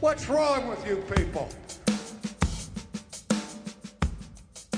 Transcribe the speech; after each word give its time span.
What's 0.00 0.28
wrong 0.28 0.68
with 0.68 0.86
you 0.86 0.96
people? 1.16 1.48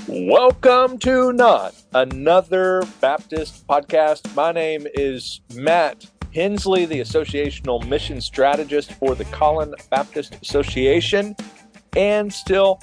Welcome 0.07 0.97
to 0.99 1.33
Not 1.33 1.75
Another 1.93 2.83
Baptist 3.01 3.67
Podcast. 3.67 4.33
My 4.33 4.53
name 4.53 4.87
is 4.93 5.41
Matt 5.53 6.05
Henslee, 6.33 6.85
the 6.85 7.01
Associational 7.01 7.85
Mission 7.85 8.21
Strategist 8.21 8.93
for 8.93 9.13
the 9.13 9.25
Collin 9.25 9.75
Baptist 9.91 10.37
Association, 10.41 11.35
and 11.97 12.31
still 12.31 12.79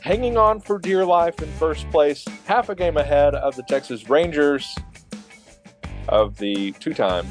hanging 0.00 0.36
on 0.36 0.60
for 0.60 0.80
dear 0.80 1.04
life 1.04 1.40
in 1.40 1.48
first 1.60 1.88
place, 1.92 2.24
half 2.44 2.70
a 2.70 2.74
game 2.74 2.96
ahead 2.96 3.36
of 3.36 3.54
the 3.54 3.62
Texas 3.62 4.10
Rangers 4.10 4.74
of 6.08 6.36
the 6.38 6.72
two 6.80 6.92
time 6.92 7.28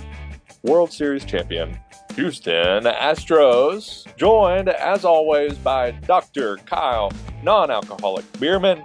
World 0.63 0.93
Series 0.93 1.25
champion, 1.25 1.77
Houston 2.17 2.83
Astros, 2.85 4.03
joined 4.17 4.69
as 4.69 5.05
always 5.05 5.55
by 5.59 5.91
Dr. 5.91 6.57
Kyle, 6.65 7.11
non 7.43 7.69
alcoholic 7.69 8.25
beerman, 8.33 8.83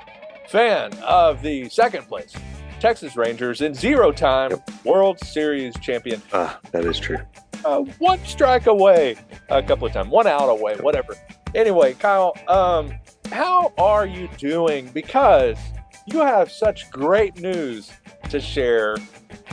fan 0.50 0.92
of 1.02 1.40
the 1.40 1.66
second 1.70 2.06
place 2.08 2.34
Texas 2.78 3.16
Rangers 3.16 3.62
and 3.62 3.74
zero 3.74 4.12
time 4.12 4.50
Yep. 4.50 4.70
World 4.84 5.18
Series 5.24 5.74
champion. 5.80 6.20
Ah, 6.34 6.60
that 6.72 6.84
is 6.84 6.98
true. 6.98 7.20
Uh, 7.64 7.78
one 7.98 8.22
strike 8.26 8.66
away 8.66 9.16
a 9.48 9.62
couple 9.62 9.86
of 9.86 9.94
times, 9.94 10.10
one 10.10 10.26
out 10.26 10.48
away, 10.50 10.76
whatever. 10.76 11.14
Anyway, 11.54 11.94
Kyle, 11.94 12.34
um, 12.48 12.92
how 13.30 13.72
are 13.78 14.04
you 14.04 14.28
doing? 14.36 14.90
Because 14.92 15.56
you 16.06 16.18
have 16.18 16.52
such 16.52 16.90
great 16.90 17.40
news 17.40 17.90
to 18.28 18.40
share 18.42 18.96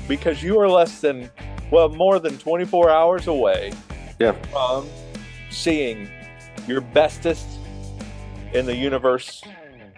because 0.06 0.44
you 0.44 0.60
are 0.60 0.68
less 0.68 1.00
than, 1.00 1.30
well, 1.72 1.90
more 1.90 2.20
than 2.20 2.38
24 2.38 2.90
hours 2.90 3.28
away 3.28 3.74
Yeah. 4.20 4.34
from 4.52 4.88
seeing 5.50 6.10
your 6.68 6.82
bestest 6.82 7.48
in 8.54 8.66
the 8.66 8.76
universe 8.76 9.44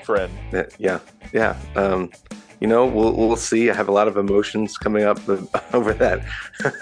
friend. 0.03 0.31
Yeah, 0.77 0.99
yeah. 1.33 1.55
Um, 1.75 2.11
you 2.59 2.67
know, 2.67 2.85
we'll 2.85 3.13
we'll 3.13 3.35
see. 3.37 3.71
I 3.71 3.73
have 3.73 3.87
a 3.87 3.91
lot 3.91 4.07
of 4.07 4.17
emotions 4.17 4.77
coming 4.77 5.03
up 5.03 5.19
over 5.73 5.93
that. 5.93 6.21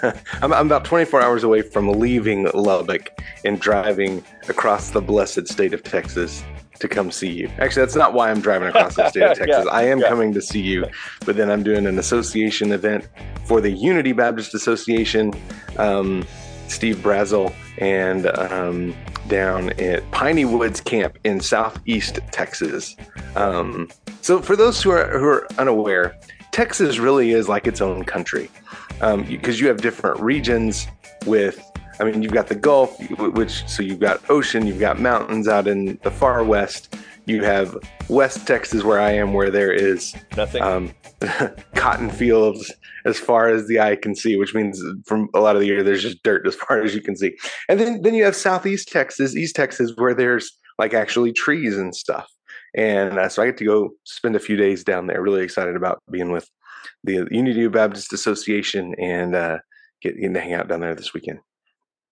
I'm, 0.42 0.52
I'm 0.52 0.66
about 0.66 0.84
24 0.84 1.22
hours 1.22 1.42
away 1.42 1.62
from 1.62 1.88
leaving 1.88 2.50
Lubbock 2.52 3.08
and 3.44 3.58
driving 3.58 4.22
across 4.48 4.90
the 4.90 5.00
blessed 5.00 5.48
state 5.48 5.72
of 5.72 5.82
Texas 5.82 6.42
to 6.80 6.88
come 6.88 7.10
see 7.10 7.30
you. 7.30 7.50
Actually, 7.58 7.82
that's 7.82 7.96
not 7.96 8.12
why 8.12 8.30
I'm 8.30 8.40
driving 8.40 8.68
across 8.68 8.96
the 8.96 9.08
state 9.08 9.22
of 9.22 9.38
Yeah, 9.38 9.46
Texas. 9.46 9.66
I 9.70 9.84
am 9.84 10.00
yeah. 10.00 10.08
coming 10.08 10.34
to 10.34 10.42
see 10.42 10.60
you, 10.60 10.86
but 11.24 11.36
then 11.36 11.50
I'm 11.50 11.62
doing 11.62 11.86
an 11.86 11.98
association 11.98 12.72
event 12.72 13.08
for 13.44 13.60
the 13.60 13.70
Unity 13.70 14.12
Baptist 14.12 14.54
Association. 14.54 15.32
Um, 15.78 16.26
Steve 16.68 16.96
Brazel 16.98 17.52
and 17.78 18.26
um, 18.38 18.94
down 19.26 19.70
at 19.80 20.08
Piney 20.12 20.44
Woods 20.44 20.80
Camp 20.80 21.18
in 21.24 21.40
Southeast 21.40 22.20
Texas. 22.30 22.96
Um, 23.34 23.88
so, 24.20 24.40
for 24.40 24.56
those 24.56 24.82
who 24.82 24.90
are 24.90 25.18
who 25.18 25.26
are 25.26 25.48
unaware, 25.58 26.16
Texas 26.52 26.98
really 26.98 27.32
is 27.32 27.48
like 27.48 27.66
its 27.66 27.80
own 27.80 28.04
country 28.04 28.50
because 29.00 29.60
you 29.60 29.68
have 29.68 29.80
different 29.80 30.20
regions 30.20 30.86
with. 31.26 31.64
I 32.00 32.04
mean, 32.04 32.22
you've 32.22 32.32
got 32.32 32.48
the 32.48 32.54
Gulf, 32.54 32.98
which 33.18 33.68
so 33.68 33.82
you've 33.82 34.00
got 34.00 34.28
ocean, 34.30 34.66
you've 34.66 34.80
got 34.80 34.98
mountains 34.98 35.46
out 35.46 35.68
in 35.68 35.98
the 36.02 36.10
far 36.10 36.42
west. 36.42 36.96
You 37.26 37.44
have 37.44 37.76
West 38.08 38.46
Texas, 38.46 38.82
where 38.82 38.98
I 38.98 39.12
am, 39.12 39.34
where 39.34 39.50
there 39.50 39.72
is 39.72 40.14
Nothing. 40.36 40.62
um, 40.62 40.94
cotton 41.74 42.10
fields 42.10 42.72
as 43.04 43.18
far 43.18 43.48
as 43.48 43.66
the 43.68 43.78
eye 43.80 43.96
can 43.96 44.14
see, 44.14 44.36
which 44.36 44.54
means 44.54 44.82
from 45.06 45.28
a 45.34 45.40
lot 45.40 45.56
of 45.56 45.60
the 45.60 45.66
year 45.66 45.82
there's 45.82 46.02
just 46.02 46.22
dirt 46.22 46.46
as 46.46 46.54
far 46.66 46.82
as 46.82 46.94
you 46.94 47.02
can 47.02 47.16
see. 47.16 47.36
And 47.68 47.78
then 47.78 48.00
then 48.02 48.14
you 48.14 48.24
have 48.24 48.34
southeast 48.34 48.88
Texas, 48.88 49.36
East 49.36 49.54
Texas, 49.54 49.92
where 49.96 50.14
there's 50.14 50.50
like 50.78 50.94
actually 50.94 51.32
trees 51.32 51.76
and 51.76 51.94
stuff. 51.94 52.26
And 52.74 53.18
uh, 53.18 53.28
so 53.28 53.42
I 53.42 53.46
get 53.46 53.58
to 53.58 53.64
go 53.64 53.90
spend 54.04 54.36
a 54.36 54.40
few 54.40 54.56
days 54.56 54.84
down 54.84 55.06
there. 55.06 55.20
Really 55.20 55.42
excited 55.42 55.76
about 55.76 56.02
being 56.10 56.32
with 56.32 56.48
the 57.04 57.26
Unity 57.30 57.68
Baptist 57.68 58.12
Association 58.12 58.94
and 58.98 59.34
uh, 59.34 59.58
getting 60.00 60.32
to 60.32 60.40
hang 60.40 60.54
out 60.54 60.68
down 60.68 60.80
there 60.80 60.94
this 60.94 61.12
weekend. 61.12 61.40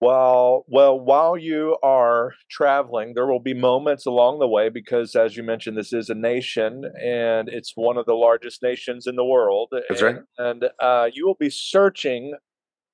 Well, 0.01 0.65
well, 0.67 0.97
while 0.97 1.37
you 1.37 1.77
are 1.83 2.33
traveling, 2.49 3.13
there 3.15 3.25
will 3.27 3.41
be 3.41 3.53
moments 3.53 4.05
along 4.05 4.39
the 4.39 4.47
way 4.47 4.69
because, 4.69 5.13
as 5.13 5.35
you 5.35 5.43
mentioned, 5.43 5.77
this 5.77 5.91
is 5.91 6.09
a 6.09 6.15
nation 6.15 6.85
and 7.03 7.49
it's 7.49 7.73
one 7.75 7.97
of 7.97 8.05
the 8.05 8.13
largest 8.13 8.63
nations 8.63 9.07
in 9.07 9.17
the 9.17 9.25
world. 9.25 9.69
That's 9.71 10.01
and, 10.01 10.15
right. 10.15 10.23
And 10.37 10.65
uh, 10.81 11.09
you 11.13 11.27
will 11.27 11.35
be 11.35 11.49
searching 11.49 12.35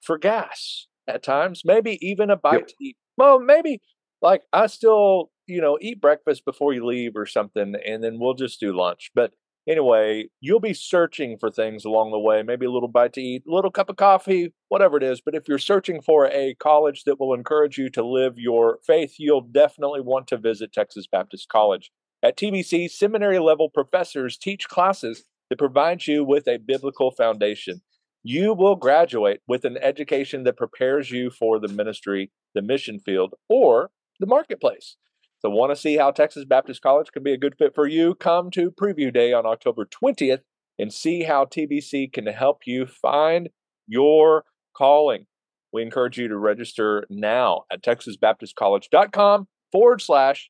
for 0.02 0.18
gas 0.18 0.88
at 1.08 1.22
times, 1.22 1.62
maybe 1.64 2.00
even 2.02 2.32
a 2.32 2.38
bite 2.38 2.54
Yep. 2.54 2.68
to 2.68 2.74
eat. 2.82 2.98
Well, 3.18 3.40
maybe 3.40 3.82
like 4.22 4.42
I 4.52 4.66
still, 4.66 5.30
you 5.46 5.62
know, 5.62 5.78
eat 5.80 6.02
breakfast 6.02 6.44
before 6.44 6.74
you 6.74 6.86
leave 6.86 7.16
or 7.16 7.28
something, 7.28 7.76
and 7.86 8.04
then 8.04 8.18
we'll 8.20 8.34
just 8.34 8.60
do 8.60 8.76
lunch. 8.76 9.12
But 9.14 9.34
anyway, 9.68 10.26
you'll 10.42 10.60
be 10.60 10.74
searching 10.74 11.38
for 11.38 11.50
things 11.50 11.86
along 11.86 12.12
the 12.12 12.20
way, 12.20 12.44
maybe 12.44 12.66
a 12.66 12.72
little 12.72 12.90
bite 12.90 13.14
to 13.14 13.22
eat, 13.22 13.44
a 13.48 13.54
little 13.54 13.72
cup 13.72 13.90
of 13.90 13.96
coffee, 13.96 14.54
whatever 14.70 14.98
it 14.98 15.04
is. 15.04 15.22
But 15.22 15.36
if 15.36 15.48
you're 15.48 15.58
searching 15.58 16.02
for 16.02 16.28
a 16.28 16.56
college 16.60 17.04
that 17.06 17.20
will 17.20 17.34
encourage 17.34 17.78
you 17.78 17.90
to 17.92 18.06
live 18.06 18.34
your 18.38 18.80
faith, 18.86 19.16
you'll 19.18 19.42
definitely 19.42 20.02
want 20.02 20.28
to 20.28 20.38
visit 20.38 20.74
Texas 20.74 21.08
Baptist 21.12 21.50
College. 21.50 21.92
At 22.24 22.38
TBC, 22.38 22.90
seminary 22.90 23.40
level 23.40 23.70
professors 23.70 24.38
teach 24.38 24.68
classes 24.68 25.24
that 25.50 25.60
provide 25.60 26.08
you 26.08 26.24
with 26.24 26.48
a 26.48 26.58
biblical 26.58 27.12
foundation. 27.12 27.82
You 28.24 28.54
will 28.54 28.76
graduate 28.76 29.42
with 29.48 29.66
an 29.66 29.78
education 29.78 30.44
that 30.46 30.58
prepares 30.58 31.12
you 31.12 31.30
for 31.30 31.60
the 31.60 31.68
ministry, 31.68 32.32
the 32.56 32.64
mission 32.64 33.00
field, 33.00 33.36
or 33.48 33.92
the 34.20 34.26
marketplace. 34.26 34.98
So, 35.46 35.52
want 35.52 35.72
to 35.72 35.76
see 35.76 35.96
how 35.96 36.10
Texas 36.10 36.44
Baptist 36.44 36.82
College 36.82 37.12
can 37.12 37.22
be 37.22 37.32
a 37.32 37.38
good 37.38 37.54
fit 37.56 37.76
for 37.76 37.86
you? 37.86 38.16
Come 38.16 38.50
to 38.50 38.72
Preview 38.72 39.14
Day 39.14 39.32
on 39.32 39.46
October 39.46 39.86
20th 39.86 40.40
and 40.80 40.92
see 40.92 41.22
how 41.22 41.46
TBC 41.46 42.12
can 42.12 42.26
help 42.26 42.62
you 42.66 42.88
find 42.88 43.50
your 43.86 44.46
calling. 44.76 45.28
We 45.72 45.84
encourage 45.84 46.18
you 46.18 46.28
to 46.30 46.36
register 46.36 47.06
now 47.12 47.66
at 47.72 47.84
texasbaptistcollege.com 47.84 49.48
forward 49.72 50.02
slash 50.02 50.50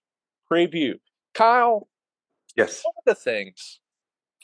preview. 0.49 0.93
Kyle, 1.33 1.89
Yes. 2.55 2.81
one 2.85 2.93
of 3.05 3.17
the 3.17 3.21
things 3.21 3.81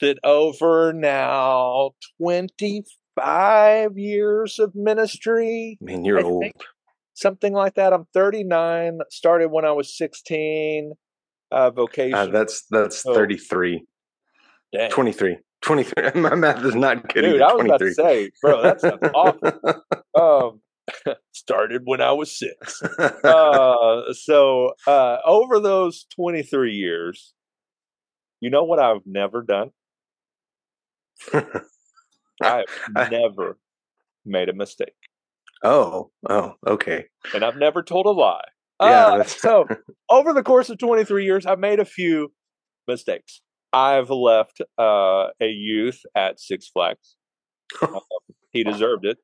that 0.02 0.18
over 0.22 0.92
now 0.92 1.92
25 2.18 3.96
years 3.96 4.58
of 4.58 4.74
ministry, 4.74 5.78
I 5.80 5.84
mean, 5.86 6.04
you're 6.04 6.18
I 6.18 6.22
old. 6.24 6.44
Something 7.14 7.52
like 7.52 7.74
that. 7.74 7.92
I'm 7.92 8.06
39, 8.14 9.00
started 9.10 9.48
when 9.50 9.64
I 9.64 9.72
was 9.72 9.96
16, 9.96 10.92
uh, 11.50 11.70
vocation. 11.70 12.14
Uh, 12.14 12.26
that's 12.26 12.64
that's 12.70 13.04
Oh. 13.06 13.14
33. 13.14 13.84
Dang. 14.72 14.90
23. 14.90 15.38
23. 15.62 16.10
My 16.20 16.34
math 16.34 16.64
is 16.64 16.74
not 16.74 17.12
good. 17.12 17.22
Dude, 17.22 17.34
either. 17.36 17.44
I 17.44 17.52
was 17.52 17.64
about 17.64 17.78
23. 17.78 17.88
to 17.88 17.94
say, 17.94 18.30
bro, 18.40 18.62
that's 18.62 18.84
awful. 19.14 19.52
Um, 20.20 20.60
started 21.32 21.82
when 21.84 22.02
I 22.02 22.12
was 22.12 22.36
six. 22.38 22.82
Uh, 22.82 24.12
so 24.12 24.72
uh, 24.86 25.18
over 25.24 25.58
those 25.58 26.04
23 26.14 26.74
years, 26.74 27.32
you 28.40 28.50
know 28.50 28.64
what 28.64 28.78
I've 28.78 29.06
never 29.06 29.42
done? 29.42 29.70
I've 32.42 33.10
never 33.10 33.58
made 34.26 34.48
a 34.50 34.52
mistake. 34.52 34.92
Oh, 35.62 36.10
oh, 36.28 36.54
okay. 36.66 37.06
and 37.34 37.44
I've 37.44 37.56
never 37.56 37.82
told 37.82 38.06
a 38.06 38.10
lie. 38.10 38.44
Yeah, 38.80 39.06
Uh, 39.06 39.24
so 39.24 39.66
over 40.10 40.32
the 40.32 40.42
course 40.42 40.68
of 40.70 40.78
23 40.78 41.24
years, 41.24 41.46
I've 41.46 41.58
made 41.58 41.78
a 41.78 41.84
few 41.84 42.32
mistakes. 42.88 43.40
I've 43.72 44.10
left 44.10 44.60
uh, 44.78 45.28
a 45.40 45.46
youth 45.46 46.00
at 46.14 46.40
Six 46.40 46.68
Flags. 46.68 47.16
Um, 47.80 48.00
he 48.52 48.64
deserved 48.64 49.04
it. 49.04 49.18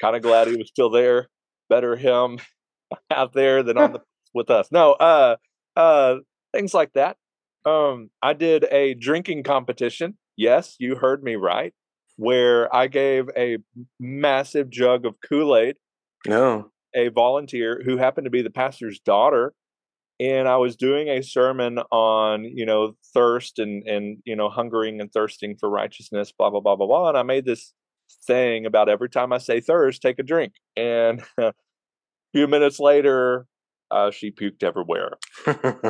Kind 0.00 0.16
of 0.16 0.22
glad 0.22 0.48
he 0.48 0.56
was 0.56 0.68
still 0.68 0.90
there. 0.90 1.28
Better 1.68 1.96
him 1.96 2.38
out 3.10 3.32
there 3.32 3.62
than 3.62 3.78
on 3.78 3.92
the 3.92 4.00
with 4.34 4.50
us. 4.50 4.68
No, 4.70 4.92
uh, 4.92 5.36
uh, 5.76 6.16
things 6.52 6.74
like 6.74 6.92
that. 6.92 7.16
Um, 7.64 8.10
I 8.22 8.34
did 8.34 8.66
a 8.70 8.94
drinking 8.94 9.42
competition. 9.42 10.18
Yes, 10.36 10.76
you 10.78 10.96
heard 10.96 11.24
me 11.24 11.36
right. 11.36 11.72
Where 12.16 12.74
I 12.74 12.86
gave 12.86 13.28
a 13.36 13.58
massive 14.00 14.70
jug 14.70 15.04
of 15.06 15.14
Kool 15.26 15.56
Aid 15.56 15.76
No. 16.26 16.70
a 16.94 17.08
volunteer 17.08 17.82
who 17.84 17.96
happened 17.96 18.24
to 18.24 18.30
be 18.30 18.42
the 18.42 18.50
pastor's 18.50 18.98
daughter 19.00 19.52
and 20.18 20.48
i 20.48 20.56
was 20.56 20.76
doing 20.76 21.08
a 21.08 21.22
sermon 21.22 21.78
on 21.90 22.44
you 22.44 22.64
know 22.64 22.92
thirst 23.12 23.58
and 23.58 23.86
and 23.86 24.16
you 24.24 24.34
know 24.34 24.48
hungering 24.48 24.98
and 25.00 25.12
thirsting 25.12 25.56
for 25.60 25.68
righteousness 25.68 26.32
blah 26.36 26.48
blah 26.48 26.60
blah 26.60 26.74
blah 26.76 26.86
blah 26.86 27.08
and 27.10 27.18
i 27.18 27.22
made 27.22 27.44
this 27.44 27.74
thing 28.26 28.64
about 28.64 28.88
every 28.88 29.10
time 29.10 29.30
i 29.32 29.36
say 29.38 29.60
thirst 29.60 30.00
take 30.00 30.18
a 30.18 30.22
drink 30.22 30.54
and 30.74 31.22
a 31.38 31.52
few 32.32 32.46
minutes 32.46 32.80
later 32.80 33.46
uh, 33.90 34.10
she 34.10 34.30
puked 34.30 34.62
everywhere 34.62 35.10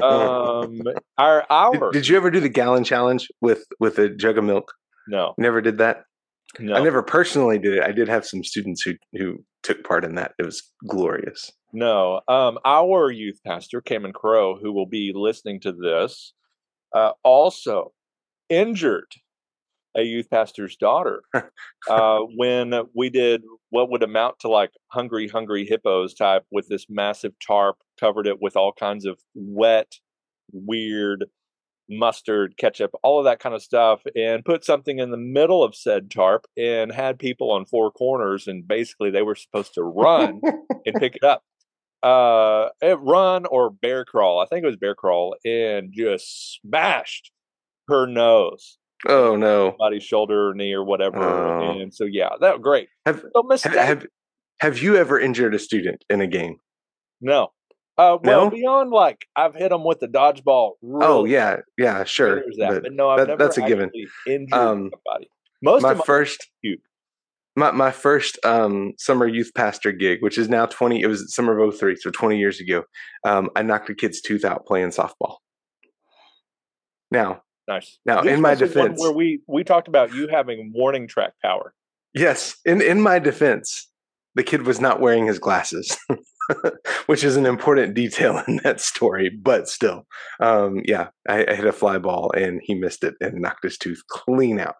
um 0.03 0.81
our 1.19 1.41
did, 1.41 1.47
hour 1.51 1.93
did 1.93 2.09
you 2.09 2.17
ever 2.17 2.31
do 2.31 2.41
the 2.41 2.49
gallon 2.49 2.83
challenge 2.83 3.29
with 3.41 3.65
with 3.79 3.99
a 3.99 4.09
jug 4.09 4.39
of 4.39 4.45
milk? 4.45 4.73
no 5.07 5.35
Never 5.39 5.61
did 5.61 5.79
that. 5.79 6.03
No 6.59 6.75
I 6.75 6.83
never 6.83 7.03
personally 7.03 7.59
did 7.59 7.75
it. 7.75 7.83
I 7.83 7.93
did 7.93 8.09
have 8.09 8.27
some 8.27 8.45
students 8.45 8.83
who 8.83 8.95
who 9.15 9.45
took 9.63 9.85
part 9.85 10.05
in 10.05 10.15
that. 10.17 10.33
It 10.39 10.45
was 10.45 10.63
glorious. 10.89 11.53
No, 11.73 12.21
um, 12.29 12.59
our 12.65 13.11
youth 13.11 13.41
pastor, 13.47 13.81
Cayman 13.81 14.13
Crow, 14.13 14.57
who 14.57 14.73
will 14.73 14.87
be 14.87 15.13
listening 15.15 15.61
to 15.61 15.73
this, 15.73 16.33
uh, 16.95 17.13
also 17.23 17.93
injured 18.49 19.13
a 19.97 20.03
youth 20.03 20.29
pastor's 20.31 20.77
daughter 20.77 21.23
uh, 21.91 22.19
when 22.37 22.73
we 22.95 23.11
did 23.11 23.43
what 23.71 23.91
would 23.91 24.03
amount 24.03 24.39
to 24.41 24.49
like 24.49 24.71
hungry, 24.89 25.27
hungry 25.27 25.67
hippos 25.67 26.15
type 26.15 26.45
with 26.53 26.69
this 26.69 26.87
massive 26.89 27.33
tarp, 27.47 27.77
covered 27.99 28.27
it 28.27 28.41
with 28.41 28.57
all 28.57 28.73
kinds 28.73 29.07
of 29.07 29.19
wet, 29.35 29.93
weird 30.53 31.25
mustard, 31.89 32.57
ketchup, 32.57 32.93
all 33.03 33.19
of 33.19 33.25
that 33.25 33.41
kind 33.41 33.55
of 33.55 33.63
stuff, 33.63 34.03
and 34.17 34.45
put 34.45 34.65
something 34.65 34.99
in 34.99 35.11
the 35.11 35.17
middle 35.17 35.63
of 35.63 35.75
said 35.75 36.11
tarp 36.11 36.47
and 36.57 36.93
had 36.93 37.19
people 37.19 37.51
on 37.51 37.65
four 37.65 37.91
corners. 37.91 38.47
And 38.47 38.67
basically, 38.67 39.11
they 39.11 39.23
were 39.23 39.35
supposed 39.35 39.75
to 39.75 39.83
run 39.83 40.41
and 40.85 40.95
pick 40.99 41.17
it 41.17 41.25
up. 41.25 41.43
Uh, 42.03 42.69
run 42.99 43.47
or 43.47 43.71
bear 43.71 44.05
crawl. 44.05 44.41
I 44.41 44.47
think 44.47 44.63
it 44.63 44.69
was 44.69 44.77
bear 44.77 44.95
crawl, 44.95 45.37
and 45.45 45.93
just 45.93 46.61
smashed 46.61 47.33
her 47.89 48.07
nose 48.07 48.79
Oh 49.07 49.37
no, 49.37 49.71
somebody's 49.71 50.05
shoulder 50.05 50.51
or 50.51 50.55
knee 50.55 50.73
or 50.73 50.85
whatever. 50.85 51.19
Oh. 51.19 51.79
And 51.79 51.93
so 51.93 52.05
yeah, 52.05 52.31
that 52.41 52.63
great. 52.63 52.89
Have 53.05 53.23
So 53.35 53.43
mistake. 53.43 53.75
have 53.75 54.07
have 54.61 54.79
you 54.79 54.97
ever 54.97 55.21
injured 55.21 55.55
a 55.55 55.59
student 55.59 56.05
in 56.09 56.21
a 56.21 56.27
game? 56.27 56.57
no. 57.21 57.49
Uh, 57.99 58.19
well, 58.23 58.45
No? 58.45 58.51
beyond 58.51 58.91
like 58.91 59.27
I've 59.35 59.55
hit 59.55 59.71
them 59.71 59.85
with 59.85 60.01
the 60.01 60.09
dodgeball. 60.09 60.73
Oh 60.85 61.25
yeah, 61.25 61.57
yeah, 61.79 62.05
sure. 62.05 62.43
that. 62.59 62.69
But 62.69 62.83
But, 62.83 62.93
no, 62.93 63.09
I've 63.11 63.19
that- 63.21 63.29
never 63.29 63.39
that's 63.45 63.57
a 63.59 63.63
given. 63.63 63.91
injured 64.27 64.53
Um, 64.53 64.91
somebody. 64.93 65.31
Most 65.63 65.83
my 65.83 65.93
of 65.93 65.99
my 65.99 66.05
first 66.05 66.47
cute. 66.65 66.81
my 67.57 67.71
my 67.71 67.91
first 67.91 68.39
um, 68.45 68.93
summer 68.99 69.27
youth 69.27 69.51
pastor 69.55 69.93
gig, 69.93 70.23
which 70.23 70.37
is 70.37 70.49
now 70.51 70.67
twenty. 70.67 71.01
It 71.01 71.07
was 71.07 71.35
summer 71.35 71.59
of 71.59 71.75
03, 71.79 71.97
so 71.97 72.11
twenty 72.11 72.39
years 72.39 72.61
ago. 72.61 72.85
Um, 73.25 73.49
I 73.57 73.63
knocked 73.63 73.89
a 73.89 73.95
kid's 73.95 74.21
tooth 74.21 74.45
out 74.45 74.67
playing 74.67 74.91
softball. 74.91 75.37
Now, 77.11 77.43
nice. 77.69 77.99
now, 78.05 78.21
This 78.23 78.33
in 78.35 78.41
my 78.41 78.51
was 78.51 78.59
the 78.61 78.67
one 78.67 78.73
defense- 78.89 79.01
where 79.01 79.13
we 79.13 79.41
we 79.47 79.65
talked 79.65 79.89
about 79.89 80.13
you 80.13 80.29
having 80.29 80.73
warning 80.75 81.07
track 81.09 81.33
power. 81.43 81.73
yes, 82.15 82.57
in 82.67 82.83
in 82.83 83.01
my 83.01 83.19
defense, 83.19 83.91
the 84.35 84.43
kid 84.43 84.67
was 84.67 84.81
not 84.81 85.01
wearing 85.01 85.27
his 85.27 85.39
glasses, 85.39 85.97
which 87.07 87.25
is 87.25 87.37
an 87.37 87.47
important 87.47 87.95
detail 87.95 88.43
in 88.49 88.61
that 88.65 88.81
story. 88.81 89.31
But 89.31 89.69
still, 89.69 90.07
um, 90.41 90.83
yeah, 90.85 91.09
I, 91.29 91.47
I 91.47 91.55
hit 91.55 91.67
a 91.67 91.73
fly 91.73 91.99
ball 91.99 92.33
and 92.37 92.61
he 92.63 92.75
missed 92.75 93.05
it 93.05 93.15
and 93.21 93.41
knocked 93.41 93.65
his 93.65 93.79
tooth 93.79 94.03
clean 94.09 94.59
out. 94.59 94.77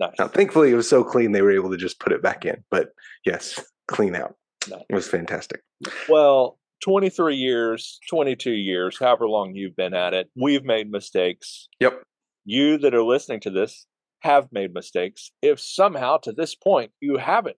Nice. 0.00 0.14
Now, 0.18 0.28
thankfully, 0.28 0.70
it 0.70 0.76
was 0.76 0.88
so 0.88 1.04
clean 1.04 1.32
they 1.32 1.42
were 1.42 1.52
able 1.52 1.70
to 1.70 1.76
just 1.76 2.00
put 2.00 2.12
it 2.12 2.22
back 2.22 2.44
in. 2.44 2.64
But 2.70 2.88
yes, 3.24 3.62
clean 3.88 4.14
out. 4.14 4.34
Nice. 4.68 4.82
It 4.88 4.94
was 4.94 5.08
fantastic. 5.08 5.62
Well, 6.08 6.58
23 6.82 7.36
years, 7.36 7.98
22 8.08 8.52
years, 8.52 8.98
however 8.98 9.28
long 9.28 9.54
you've 9.54 9.76
been 9.76 9.94
at 9.94 10.14
it, 10.14 10.30
we've 10.36 10.64
made 10.64 10.90
mistakes. 10.90 11.68
Yep. 11.80 12.02
You 12.44 12.78
that 12.78 12.94
are 12.94 13.02
listening 13.02 13.40
to 13.40 13.50
this 13.50 13.86
have 14.20 14.48
made 14.52 14.74
mistakes. 14.74 15.30
If 15.42 15.60
somehow 15.60 16.18
to 16.18 16.32
this 16.32 16.54
point 16.54 16.92
you 17.00 17.18
haven't, 17.18 17.56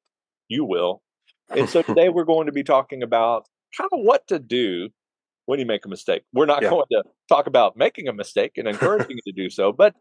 you 0.49 0.65
will. 0.65 1.03
And 1.51 1.69
so 1.69 1.83
today 1.83 2.09
we're 2.09 2.25
going 2.25 2.47
to 2.47 2.53
be 2.53 2.63
talking 2.63 3.03
about 3.03 3.47
kind 3.77 3.89
of 3.93 4.01
what 4.03 4.27
to 4.29 4.39
do 4.39 4.89
when 5.47 5.59
you 5.59 5.67
make 5.67 5.85
a 5.85 5.89
mistake. 5.89 6.23
We're 6.33 6.47
not 6.47 6.63
Yeah. 6.63 6.71
going 6.71 6.87
to 6.93 7.03
talk 7.29 7.47
about 7.47 7.77
making 7.77 8.09
a 8.09 8.13
mistake 8.13 8.53
and 8.57 8.69
encouraging 8.69 9.17
you 9.25 9.33
to 9.33 9.43
do 9.43 9.51
so, 9.51 9.73
but 9.73 9.95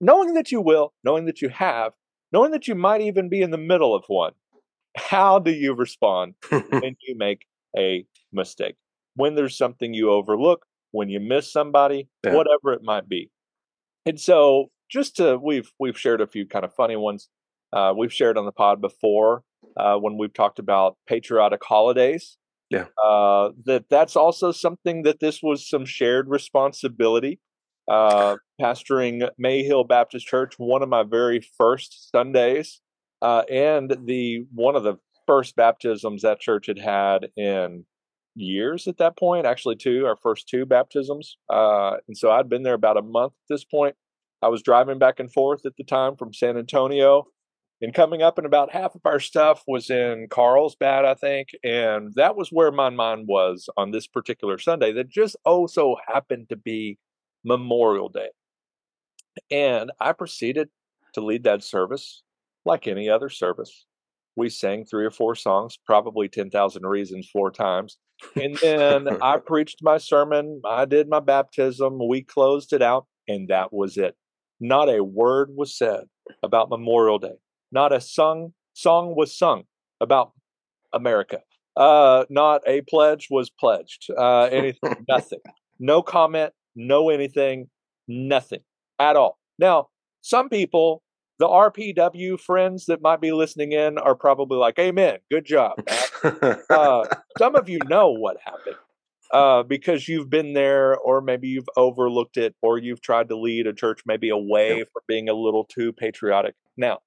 knowing 0.00 0.34
that 0.34 0.52
you 0.52 0.60
will, 0.60 0.92
knowing 1.04 1.24
that 1.26 1.42
you 1.42 1.48
have, 1.48 1.92
knowing 2.32 2.52
that 2.52 2.68
you 2.68 2.74
might 2.74 3.00
even 3.00 3.28
be 3.28 3.42
in 3.42 3.50
the 3.50 3.58
middle 3.58 3.94
of 3.94 4.04
one, 4.06 4.32
how 4.96 5.38
do 5.38 5.50
you 5.50 5.74
respond 5.74 6.34
when 6.50 6.96
you 7.06 7.16
make 7.16 7.46
a 7.76 8.06
mistake? 8.32 8.76
When 9.16 9.34
there's 9.34 9.56
something 9.56 9.92
you 9.94 10.10
overlook, 10.10 10.64
when 10.92 11.08
you 11.08 11.20
miss 11.20 11.50
somebody, 11.52 12.08
Yeah. 12.24 12.34
whatever 12.34 12.72
it 12.72 12.82
might 12.82 13.08
be. 13.08 13.30
And 14.06 14.20
so 14.20 14.70
just 14.90 15.16
to 15.16 15.38
we've 15.38 15.72
we've 15.78 15.98
shared 15.98 16.20
a 16.20 16.26
few 16.26 16.46
kind 16.46 16.64
of 16.64 16.74
funny 16.74 16.96
ones. 16.96 17.28
Uh, 17.72 17.94
we've 17.96 18.12
shared 18.12 18.36
on 18.36 18.44
the 18.44 18.52
pod 18.52 18.80
before 18.82 19.42
uh, 19.76 19.96
when 19.96 20.18
we've 20.18 20.32
talked 20.32 20.58
about 20.58 20.96
patriotic 21.06 21.62
holidays. 21.64 22.36
Yeah. 22.70 22.86
Uh, 23.02 23.50
that 23.66 23.84
that's 23.90 24.16
also 24.16 24.50
something 24.50 25.02
that 25.02 25.20
this 25.20 25.42
was 25.42 25.68
some 25.68 25.84
shared 25.84 26.28
responsibility. 26.28 27.40
Uh, 27.90 28.36
pastoring 28.60 29.28
Mayhill 29.42 29.86
Baptist 29.86 30.26
Church, 30.26 30.54
one 30.56 30.82
of 30.82 30.88
my 30.88 31.02
very 31.02 31.40
first 31.58 32.10
Sundays, 32.10 32.80
uh, 33.20 33.42
and 33.50 33.96
the 34.06 34.46
one 34.54 34.76
of 34.76 34.84
the 34.84 34.98
first 35.26 35.56
baptisms 35.56 36.22
that 36.22 36.40
church 36.40 36.66
had 36.66 36.78
had 36.78 37.28
in 37.36 37.84
years 38.34 38.86
at 38.86 38.98
that 38.98 39.18
point. 39.18 39.46
Actually, 39.46 39.76
two 39.76 40.06
our 40.06 40.16
first 40.16 40.48
two 40.48 40.64
baptisms, 40.64 41.36
uh, 41.52 41.96
and 42.06 42.16
so 42.16 42.30
I'd 42.30 42.48
been 42.48 42.62
there 42.62 42.74
about 42.74 42.96
a 42.96 43.02
month 43.02 43.32
at 43.32 43.54
this 43.54 43.64
point. 43.64 43.96
I 44.42 44.48
was 44.48 44.62
driving 44.62 44.98
back 44.98 45.20
and 45.20 45.32
forth 45.32 45.66
at 45.66 45.76
the 45.76 45.84
time 45.84 46.16
from 46.16 46.32
San 46.32 46.56
Antonio, 46.56 47.26
and 47.82 47.92
coming 47.92 48.22
up, 48.22 48.38
and 48.38 48.46
about 48.46 48.72
half 48.72 48.94
of 48.94 49.00
our 49.04 49.18
stuff 49.18 49.64
was 49.66 49.90
in 49.90 50.28
Carlsbad, 50.30 51.04
I 51.04 51.14
think, 51.14 51.48
and 51.64 52.12
that 52.14 52.36
was 52.36 52.50
where 52.50 52.70
my 52.70 52.90
mind 52.90 53.26
was 53.26 53.68
on 53.76 53.90
this 53.90 54.06
particular 54.06 54.58
Sunday. 54.58 54.92
That 54.92 55.08
just 55.08 55.36
oh, 55.44 55.62
also 55.62 55.96
happened 56.06 56.48
to 56.48 56.56
be 56.56 56.98
Memorial 57.44 58.08
Day, 58.08 58.30
and 59.50 59.90
I 60.00 60.12
proceeded 60.12 60.68
to 61.14 61.20
lead 61.20 61.44
that 61.44 61.64
service 61.64 62.22
like 62.64 62.86
any 62.86 63.08
other 63.08 63.28
service. 63.28 63.86
We 64.36 64.48
sang 64.48 64.84
three 64.84 65.04
or 65.04 65.10
four 65.10 65.34
songs, 65.34 65.78
probably 65.84 66.28
10,000 66.28 66.86
Reasons 66.86 67.28
four 67.30 67.50
times. 67.50 67.98
And 68.40 68.56
then 68.56 69.08
I 69.22 69.36
preached 69.38 69.80
my 69.82 69.98
sermon. 69.98 70.62
I 70.64 70.86
did 70.86 71.08
my 71.08 71.20
baptism. 71.20 71.98
We 72.08 72.22
closed 72.22 72.72
it 72.72 72.80
out, 72.80 73.06
and 73.28 73.48
that 73.48 73.72
was 73.72 73.98
it. 73.98 74.14
Not 74.60 74.88
a 74.88 75.04
word 75.04 75.50
was 75.54 75.76
said 75.76 76.04
about 76.42 76.70
Memorial 76.70 77.18
Day. 77.18 77.34
Not 77.72 77.92
a 77.92 78.00
sung, 78.00 78.52
song 78.74 79.14
was 79.16 79.36
sung 79.36 79.64
about 80.00 80.32
America. 80.92 81.40
Uh, 81.76 82.24
not 82.28 82.60
a 82.66 82.82
pledge 82.82 83.28
was 83.30 83.48
pledged. 83.50 84.10
Uh, 84.16 84.42
anything, 84.52 84.94
nothing. 85.08 85.40
No 85.78 86.02
comment, 86.02 86.52
no 86.76 87.08
anything, 87.10 87.68
nothing 88.06 88.60
at 88.98 89.16
all. 89.16 89.38
Now, 89.58 89.88
some 90.20 90.48
people, 90.48 91.02
the 91.38 91.48
RPW 91.48 92.38
friends 92.38 92.86
that 92.86 93.00
might 93.00 93.20
be 93.20 93.32
listening 93.32 93.72
in, 93.72 93.98
are 93.98 94.14
probably 94.14 94.58
like, 94.58 94.78
Amen, 94.78 95.18
good 95.30 95.44
job. 95.46 95.72
Uh, 96.70 97.04
some 97.38 97.56
of 97.56 97.68
you 97.68 97.78
know 97.88 98.10
what 98.10 98.36
happened 98.44 98.76
uh, 99.32 99.62
because 99.62 100.06
you've 100.08 100.30
been 100.30 100.52
there, 100.52 100.96
or 100.96 101.20
maybe 101.20 101.48
you've 101.48 101.68
overlooked 101.76 102.36
it, 102.36 102.54
or 102.62 102.78
you've 102.78 103.00
tried 103.00 103.28
to 103.30 103.36
lead 103.36 103.66
a 103.66 103.72
church 103.72 104.02
maybe 104.06 104.28
away 104.28 104.78
Yep. 104.78 104.88
from 104.92 105.02
being 105.08 105.28
a 105.28 105.34
little 105.34 105.64
too 105.64 105.92
patriotic. 105.92 106.54
Now, 106.76 107.00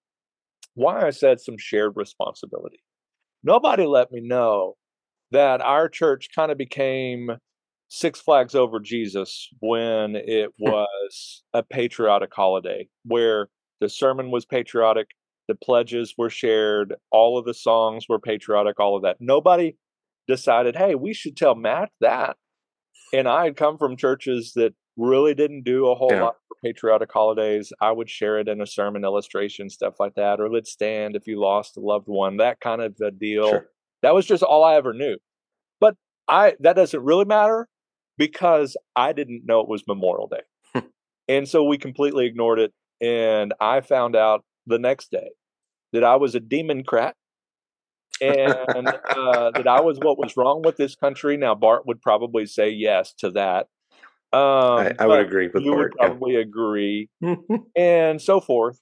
why 0.75 1.05
I 1.05 1.09
said 1.09 1.39
some 1.39 1.57
shared 1.57 1.93
responsibility. 1.95 2.79
Nobody 3.43 3.85
let 3.85 4.11
me 4.11 4.21
know 4.21 4.75
that 5.31 5.61
our 5.61 5.89
church 5.89 6.29
kind 6.35 6.51
of 6.51 6.57
became 6.57 7.31
Six 7.87 8.19
Flags 8.19 8.55
Over 8.55 8.79
Jesus 8.79 9.49
when 9.59 10.15
it 10.15 10.49
was 10.59 11.43
a 11.53 11.63
patriotic 11.63 12.33
holiday 12.33 12.87
where 13.03 13.47
the 13.79 13.89
sermon 13.89 14.31
was 14.31 14.45
patriotic, 14.45 15.07
the 15.47 15.55
pledges 15.55 16.15
were 16.17 16.29
shared, 16.29 16.95
all 17.11 17.37
of 17.37 17.45
the 17.45 17.53
songs 17.53 18.05
were 18.09 18.19
patriotic, 18.19 18.79
all 18.79 18.95
of 18.95 19.03
that. 19.03 19.17
Nobody 19.19 19.77
decided, 20.27 20.75
hey, 20.75 20.95
we 20.95 21.13
should 21.13 21.37
tell 21.37 21.55
Matt 21.55 21.89
that. 22.01 22.37
And 23.13 23.27
I 23.27 23.45
had 23.45 23.55
come 23.55 23.77
from 23.77 23.97
churches 23.97 24.53
that 24.55 24.73
really 24.97 25.33
didn't 25.33 25.63
do 25.63 25.87
a 25.87 25.95
whole 25.95 26.11
Yeah. 26.11 26.23
lot 26.23 26.35
for 26.47 26.55
patriotic 26.63 27.11
holidays. 27.11 27.71
I 27.81 27.91
would 27.91 28.09
share 28.09 28.39
it 28.39 28.47
in 28.47 28.61
a 28.61 28.65
sermon 28.67 29.03
illustration, 29.03 29.69
stuff 29.69 29.99
like 29.99 30.15
that, 30.15 30.39
or 30.39 30.49
let's 30.49 30.71
stand 30.71 31.15
if 31.15 31.27
you 31.27 31.39
lost 31.39 31.77
a 31.77 31.79
loved 31.81 32.07
one, 32.07 32.37
that 32.37 32.59
kind 32.59 32.81
of 32.81 32.95
a 33.01 33.11
deal. 33.11 33.49
Sure. 33.49 33.69
That 34.01 34.13
was 34.13 34.25
just 34.25 34.43
all 34.43 34.63
I 34.63 34.75
ever 34.75 34.93
knew. 34.93 35.17
But 35.79 35.95
I 36.27 36.55
that 36.61 36.75
doesn't 36.75 37.03
really 37.03 37.25
matter 37.25 37.67
because 38.17 38.77
I 38.95 39.13
didn't 39.13 39.43
know 39.45 39.59
it 39.61 39.67
was 39.67 39.83
Memorial 39.87 40.27
Day. 40.27 40.81
and 41.27 41.47
so 41.47 41.63
we 41.63 41.77
completely 41.77 42.25
ignored 42.25 42.59
it. 42.59 42.73
And 43.01 43.53
I 43.59 43.81
found 43.81 44.15
out 44.15 44.43
the 44.65 44.79
next 44.79 45.11
day 45.11 45.31
that 45.91 46.03
I 46.03 46.15
was 46.15 46.35
a 46.35 46.39
democrat 46.39 47.15
and 48.21 48.87
uh, 48.87 49.51
that 49.51 49.67
I 49.67 49.81
was 49.81 49.99
what 49.99 50.17
was 50.17 50.37
wrong 50.37 50.61
with 50.63 50.77
this 50.77 50.95
country. 50.95 51.35
Now, 51.35 51.53
Bart 51.55 51.85
would 51.85 52.01
probably 52.01 52.45
say 52.45 52.69
yes 52.69 53.13
to 53.19 53.31
that. 53.31 53.67
Um, 54.35 54.79
I, 54.79 54.93
I 54.99 55.05
would 55.07 55.19
agree 55.19 55.47
with 55.47 55.63
you 55.63 55.71
would 55.71 55.93
Bart. 55.95 56.11
probably 56.11 56.35
agree 56.35 57.09
and 57.75 58.21
so 58.21 58.41
forth. 58.41 58.79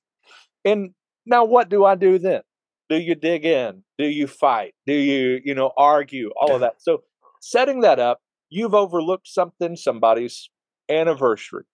And 0.65 0.91
now 1.25 1.45
what 1.45 1.69
do 1.69 1.85
I 1.85 1.95
do 1.95 2.17
then? 2.17 2.41
Do 2.89 2.97
you 2.97 3.13
dig 3.15 3.45
in? 3.45 3.83
Do 3.97 4.05
you 4.05 4.25
fight? 4.27 4.73
Do 4.87 4.93
you, 4.93 5.41
you 5.43 5.53
know, 5.53 5.71
argue? 5.77 6.31
All 6.41 6.55
of 6.55 6.61
that. 6.65 6.75
So 6.79 7.03
setting 7.41 7.81
that 7.81 7.99
up, 7.99 8.19
you've 8.49 8.73
overlooked 8.73 9.27
something, 9.27 9.75
somebody's 9.75 10.49
anniversary. 10.89 11.65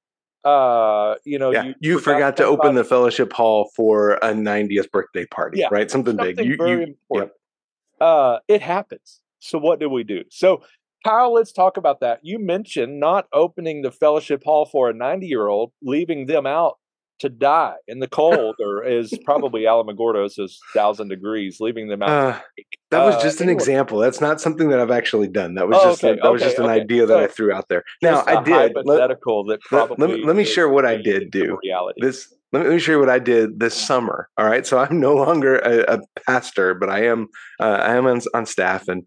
Uh, 0.43 1.15
you 1.25 1.37
know, 1.39 1.51
Yeah, 1.51 1.73
you, 1.79 1.99
forgot 1.99 2.37
to 2.37 2.45
open 2.45 2.75
the 2.75 2.83
fellowship 2.83 3.31
hall 3.33 3.69
for 3.75 4.13
a 4.15 4.33
90th 4.33 4.89
birthday 4.91 5.25
party, 5.25 5.59
Yeah, 5.59 5.67
right? 5.71 5.89
Something, 5.91 6.17
something 6.17 6.35
big. 6.35 6.45
You, 6.45 6.57
very 6.57 6.79
you, 6.81 6.95
important. 7.09 7.31
uh, 8.01 8.39
it 8.47 8.61
happens. 8.61 9.21
So 9.39 9.57
what 9.57 9.79
do 9.79 9.89
we 9.89 10.03
do? 10.03 10.23
So 10.29 10.63
Kyle, 11.05 11.33
let's 11.33 11.51
talk 11.53 11.77
about 11.77 12.01
that. 12.01 12.19
You 12.23 12.39
mentioned 12.39 12.99
not 12.99 13.27
opening 13.33 13.81
the 13.81 13.91
fellowship 13.91 14.43
hall 14.43 14.65
for 14.65 14.89
a 14.89 14.93
90 14.93 15.27
year 15.27 15.47
old, 15.47 15.71
leaving 15.81 16.25
them 16.25 16.45
out 16.45 16.77
to 17.19 17.29
die 17.29 17.75
in 17.87 17.99
the 17.99 18.07
cold, 18.07 18.55
or 18.59 18.83
is 18.83 19.13
probably 19.25 19.61
Alamogordo 19.63 20.29
says 20.31 20.57
thousand 20.73 21.09
degrees, 21.09 21.57
leaving 21.59 21.87
them 21.89 22.01
out. 22.01 22.09
Uh, 22.09 22.39
that 22.91 23.05
was 23.05 23.15
Uh, 23.15 23.21
just 23.21 23.41
an 23.41 23.47
anyway. 23.49 23.55
example. 23.59 23.99
That's 23.99 24.21
not 24.21 24.39
something 24.41 24.69
that 24.69 24.79
I've 24.79 24.91
actually 24.91 25.27
done. 25.27 25.55
That 25.55 25.67
was 25.67 25.77
Oh, 25.79 25.89
just 25.89 26.03
okay, 26.03 26.13
a, 26.13 26.21
that 26.23 26.31
was 26.31 26.41
okay, 26.41 26.49
just 26.49 26.59
an 26.59 26.65
okay. 26.65 26.73
idea 26.81 27.05
that 27.05 27.17
I 27.17 27.27
threw 27.27 27.51
out 27.53 27.67
there. 27.69 27.83
Now 28.01 28.23
I 28.25 28.41
did. 28.41 28.73
Let, 28.75 28.99
hypothetical 28.99 29.45
that 29.45 29.59
let- 29.71 29.89
let 29.89 29.97
probably 29.97 30.21
me- 30.21 30.25
let 30.25 30.35
me 30.35 30.43
share 30.45 30.69
what 30.69 30.85
I 30.85 30.95
did 30.97 31.31
do. 31.31 31.59
Reality. 31.63 32.01
this 32.01 32.33
let 32.51 32.61
me, 32.63 32.67
let 32.69 32.73
me 32.75 32.79
show 32.79 32.93
you 32.93 32.99
what 32.99 33.09
I 33.09 33.19
did 33.19 33.59
this 33.59 33.75
summer. 33.75 34.27
All 34.37 34.45
right, 34.45 34.65
so 34.65 34.79
I'm 34.79 34.99
no 34.99 35.13
longer 35.13 35.57
a, 35.59 35.95
a 35.95 35.99
pastor, 36.25 36.73
but 36.73 36.89
I 36.89 37.05
am 37.05 37.27
uh, 37.59 37.63
I 37.83 37.95
am 37.95 38.07
on, 38.07 38.21
on 38.33 38.45
staff, 38.45 38.87
and 38.87 39.03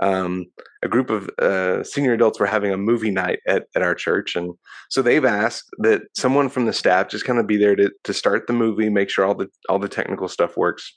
um, 0.00 0.46
a 0.82 0.88
group 0.88 1.10
of 1.10 1.30
uh, 1.40 1.82
senior 1.82 2.12
adults 2.12 2.38
were 2.38 2.46
having 2.46 2.72
a 2.72 2.76
movie 2.76 3.10
night 3.10 3.40
at, 3.46 3.66
at 3.74 3.82
our 3.82 3.94
church, 3.94 4.36
and 4.36 4.52
so 4.90 5.02
they've 5.02 5.24
asked 5.24 5.68
that 5.78 6.02
someone 6.14 6.48
from 6.48 6.66
the 6.66 6.72
staff 6.72 7.08
just 7.08 7.24
kind 7.24 7.38
of 7.38 7.46
be 7.46 7.56
there 7.56 7.76
to 7.76 7.90
to 8.04 8.12
start 8.12 8.46
the 8.46 8.52
movie, 8.52 8.90
make 8.90 9.10
sure 9.10 9.24
all 9.24 9.34
the 9.34 9.48
all 9.68 9.78
the 9.78 9.88
technical 9.88 10.28
stuff 10.28 10.56
works. 10.56 10.96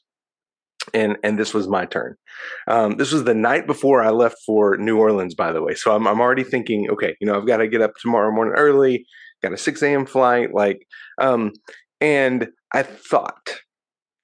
And 0.93 1.17
and 1.23 1.37
this 1.37 1.53
was 1.53 1.67
my 1.67 1.85
turn. 1.85 2.15
Um, 2.67 2.97
this 2.97 3.11
was 3.11 3.23
the 3.23 3.33
night 3.33 3.67
before 3.67 4.01
I 4.01 4.09
left 4.09 4.37
for 4.45 4.75
New 4.77 4.97
Orleans, 4.97 5.35
by 5.35 5.51
the 5.51 5.61
way. 5.61 5.75
So 5.75 5.95
I'm 5.95 6.07
I'm 6.07 6.19
already 6.19 6.43
thinking, 6.43 6.89
okay, 6.89 7.15
you 7.21 7.27
know, 7.27 7.37
I've 7.37 7.47
got 7.47 7.57
to 7.57 7.67
get 7.67 7.81
up 7.81 7.95
tomorrow 7.95 8.31
morning 8.31 8.55
early. 8.55 9.05
Got 9.41 9.53
a 9.53 9.57
6 9.57 9.81
a.m. 9.83 10.05
flight, 10.05 10.53
like 10.53 10.85
um, 11.21 11.53
and 12.01 12.49
I 12.73 12.83
thought, 12.83 13.59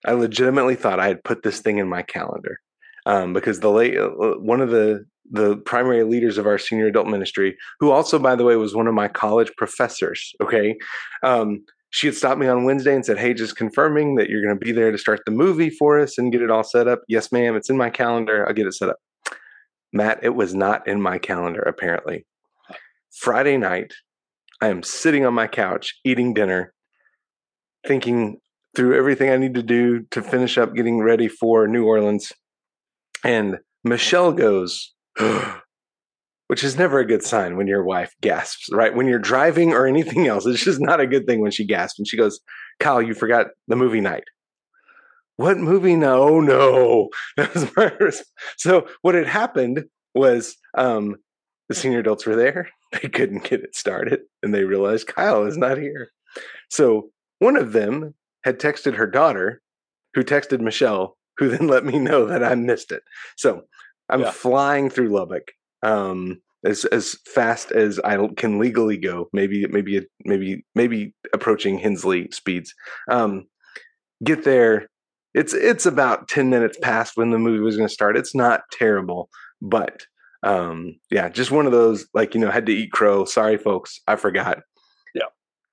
I 0.05 0.11
legitimately 0.11 0.75
thought 0.75 0.99
I 0.99 1.07
had 1.07 1.23
put 1.23 1.43
this 1.43 1.61
thing 1.61 1.77
in 1.77 1.87
my 1.87 2.01
calendar 2.01 2.59
um, 3.05 3.33
because 3.33 3.59
the 3.59 3.71
late 3.71 3.97
uh, 3.97 4.09
one 4.09 4.61
of 4.61 4.69
the 4.69 5.05
the 5.31 5.57
primary 5.57 6.03
leaders 6.03 6.37
of 6.37 6.45
our 6.45 6.57
senior 6.57 6.87
adult 6.87 7.07
ministry, 7.07 7.57
who 7.79 7.91
also, 7.91 8.19
by 8.19 8.35
the 8.35 8.43
way, 8.43 8.55
was 8.55 8.75
one 8.75 8.87
of 8.87 8.93
my 8.93 9.07
college 9.07 9.51
professors. 9.57 10.33
Okay, 10.41 10.75
um, 11.23 11.63
she 11.89 12.07
had 12.07 12.15
stopped 12.15 12.39
me 12.39 12.47
on 12.47 12.65
Wednesday 12.65 12.93
and 12.93 13.05
said, 13.05 13.17
"Hey, 13.17 13.33
just 13.33 13.55
confirming 13.55 14.15
that 14.15 14.29
you're 14.29 14.43
going 14.43 14.57
to 14.57 14.65
be 14.65 14.71
there 14.71 14.91
to 14.91 14.97
start 14.97 15.21
the 15.25 15.31
movie 15.31 15.69
for 15.69 15.99
us 15.99 16.17
and 16.17 16.31
get 16.31 16.41
it 16.41 16.51
all 16.51 16.63
set 16.63 16.87
up." 16.87 17.01
Yes, 17.07 17.31
ma'am. 17.31 17.55
It's 17.55 17.69
in 17.69 17.77
my 17.77 17.89
calendar. 17.89 18.47
I'll 18.47 18.53
get 18.53 18.67
it 18.67 18.73
set 18.73 18.89
up. 18.89 18.97
Matt, 19.93 20.19
it 20.23 20.35
was 20.35 20.53
not 20.53 20.87
in 20.87 21.01
my 21.01 21.17
calendar. 21.17 21.61
Apparently, 21.61 22.25
Friday 23.11 23.57
night, 23.57 23.93
I 24.61 24.67
am 24.67 24.83
sitting 24.83 25.25
on 25.25 25.33
my 25.33 25.47
couch 25.47 25.95
eating 26.03 26.33
dinner 26.33 26.73
thinking 27.87 28.39
through 28.75 28.97
everything 28.97 29.29
I 29.29 29.37
need 29.37 29.53
to 29.55 29.63
do 29.63 30.01
to 30.11 30.21
finish 30.21 30.57
up 30.57 30.75
getting 30.75 31.01
ready 31.01 31.27
for 31.27 31.67
New 31.67 31.85
Orleans. 31.85 32.33
And 33.23 33.59
Michelle 33.83 34.33
goes, 34.33 34.93
which 36.47 36.63
is 36.63 36.77
never 36.77 36.99
a 36.99 37.07
good 37.07 37.23
sign 37.23 37.57
when 37.57 37.67
your 37.67 37.83
wife 37.83 38.13
gasps, 38.21 38.69
right? 38.71 38.95
When 38.95 39.07
you're 39.07 39.19
driving 39.19 39.73
or 39.73 39.87
anything 39.87 40.27
else, 40.27 40.45
it's 40.45 40.63
just 40.63 40.81
not 40.81 40.99
a 40.99 41.07
good 41.07 41.25
thing 41.25 41.41
when 41.41 41.51
she 41.51 41.65
gasps. 41.65 41.99
And 41.99 42.07
she 42.07 42.17
goes, 42.17 42.39
Kyle, 42.79 43.01
you 43.01 43.13
forgot 43.13 43.47
the 43.67 43.75
movie 43.75 44.01
night. 44.01 44.25
What 45.37 45.57
movie? 45.57 45.95
No, 45.95 46.39
no. 46.39 47.09
That 47.37 47.53
was 47.53 47.75
my 47.75 47.91
so 48.57 48.87
what 49.01 49.15
had 49.15 49.27
happened 49.27 49.85
was 50.13 50.55
um, 50.77 51.17
the 51.67 51.75
senior 51.75 51.99
adults 51.99 52.25
were 52.25 52.35
there. 52.35 52.69
They 53.01 53.09
couldn't 53.09 53.43
get 53.43 53.61
it 53.61 53.75
started, 53.75 54.21
and 54.41 54.53
they 54.53 54.63
realized 54.63 55.07
Kyle 55.07 55.43
is 55.43 55.57
not 55.57 55.77
here. 55.77 56.07
So 56.69 57.09
one 57.39 57.57
of 57.57 57.73
them 57.73 58.13
had 58.45 58.57
texted 58.57 58.95
her 58.95 59.07
daughter, 59.07 59.61
who 60.13 60.23
texted 60.23 60.61
Michelle, 60.61 61.17
who 61.37 61.49
then 61.49 61.67
let 61.67 61.85
me 61.85 61.99
know 61.99 62.25
that 62.25 62.43
I 62.43 62.55
missed 62.55 62.91
it. 62.91 63.03
So 63.37 63.63
I'm 64.09 64.21
Yeah. 64.21 64.31
flying 64.31 64.89
through 64.89 65.09
Lubbock 65.09 65.51
um, 65.83 66.41
as 66.63 66.85
as 66.85 67.17
fast 67.25 67.71
as 67.71 67.99
I 67.99 68.27
can 68.37 68.59
legally 68.59 68.97
go. 68.97 69.29
Maybe 69.33 69.65
maybe 69.67 70.05
maybe 70.23 70.65
maybe 70.75 71.13
approaching 71.33 71.77
Henslee 71.79 72.29
speeds. 72.31 72.73
Um, 73.09 73.45
get 74.23 74.43
there. 74.43 74.89
It's 75.33 75.53
it's 75.53 75.85
about 75.85 76.27
ten 76.27 76.49
minutes 76.49 76.77
past 76.81 77.17
when 77.17 77.31
the 77.31 77.39
movie 77.39 77.59
was 77.63 77.75
going 77.77 77.87
to 77.87 77.93
start. 77.93 78.17
It's 78.17 78.33
not 78.35 78.61
terrible, 78.71 79.29
but 79.61 80.01
um, 80.43 80.99
yeah, 81.11 81.27
just 81.29 81.51
one 81.51 81.65
of 81.65 81.71
those 81.71 82.07
like 82.13 82.33
you 82.35 82.39
know 82.41 82.51
had 82.51 82.65
to 82.67 82.71
eat 82.73 82.91
crow. 82.91 83.25
Sorry, 83.25 83.57
folks, 83.57 83.99
I 84.07 84.15
forgot. 84.15 84.59
Yeah. 85.13 85.25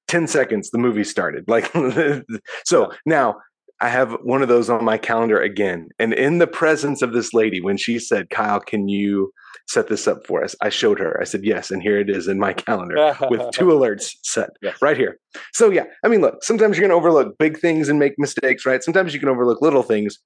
10 0.09 0.27
seconds 0.27 0.71
the 0.71 0.79
movie 0.79 1.05
started 1.05 1.45
like 1.49 1.73
so 2.65 2.93
now 3.07 3.37
i 3.83 3.89
have 3.89 4.13
one 4.23 4.43
of 4.43 4.49
those 4.49 4.71
on 4.71 4.85
my 4.85 4.97
calendar 4.97 5.41
again. 5.41 5.89
And 5.99 6.13
in 6.15 6.39
the 6.39 6.47
presence 6.47 7.03
of 7.03 7.13
this 7.13 7.35
lady 7.35 7.61
when 7.61 7.77
she 7.77 7.99
said 7.99 8.31
kyle 8.31 8.61
can 8.61 8.89
you 8.89 9.33
set 9.69 9.89
this 9.89 10.09
up 10.09 10.27
for 10.27 10.43
us? 10.43 10.57
I 10.61 10.71
showed 10.71 10.99
her. 10.99 11.19
I 11.21 11.25
said 11.25 11.43
yes. 11.45 11.71
And 11.71 11.81
here 11.83 11.99
it 12.01 12.11
is 12.11 12.27
in 12.27 12.39
my 12.39 12.53
calendar 12.53 13.15
with 13.31 13.43
two 13.53 13.67
alerts 13.77 14.11
set 14.23 14.51
Yes. 14.61 14.77
right 14.83 14.97
here. 14.97 15.19
So 15.53 15.71
yeah 15.71 15.85
i 16.05 16.09
mean 16.09 16.21
look 16.21 16.43
sometimes 16.43 16.77
you're 16.77 16.89
going 16.89 16.97
to 16.97 17.03
overlook 17.07 17.37
big 17.39 17.59
things 17.59 17.89
and 17.89 17.99
make 17.99 18.15
mistakes 18.19 18.65
right? 18.67 18.83
Sometimes 18.83 19.13
you 19.15 19.21
can 19.21 19.29
overlook 19.29 19.61
little 19.63 19.83
things 19.83 20.19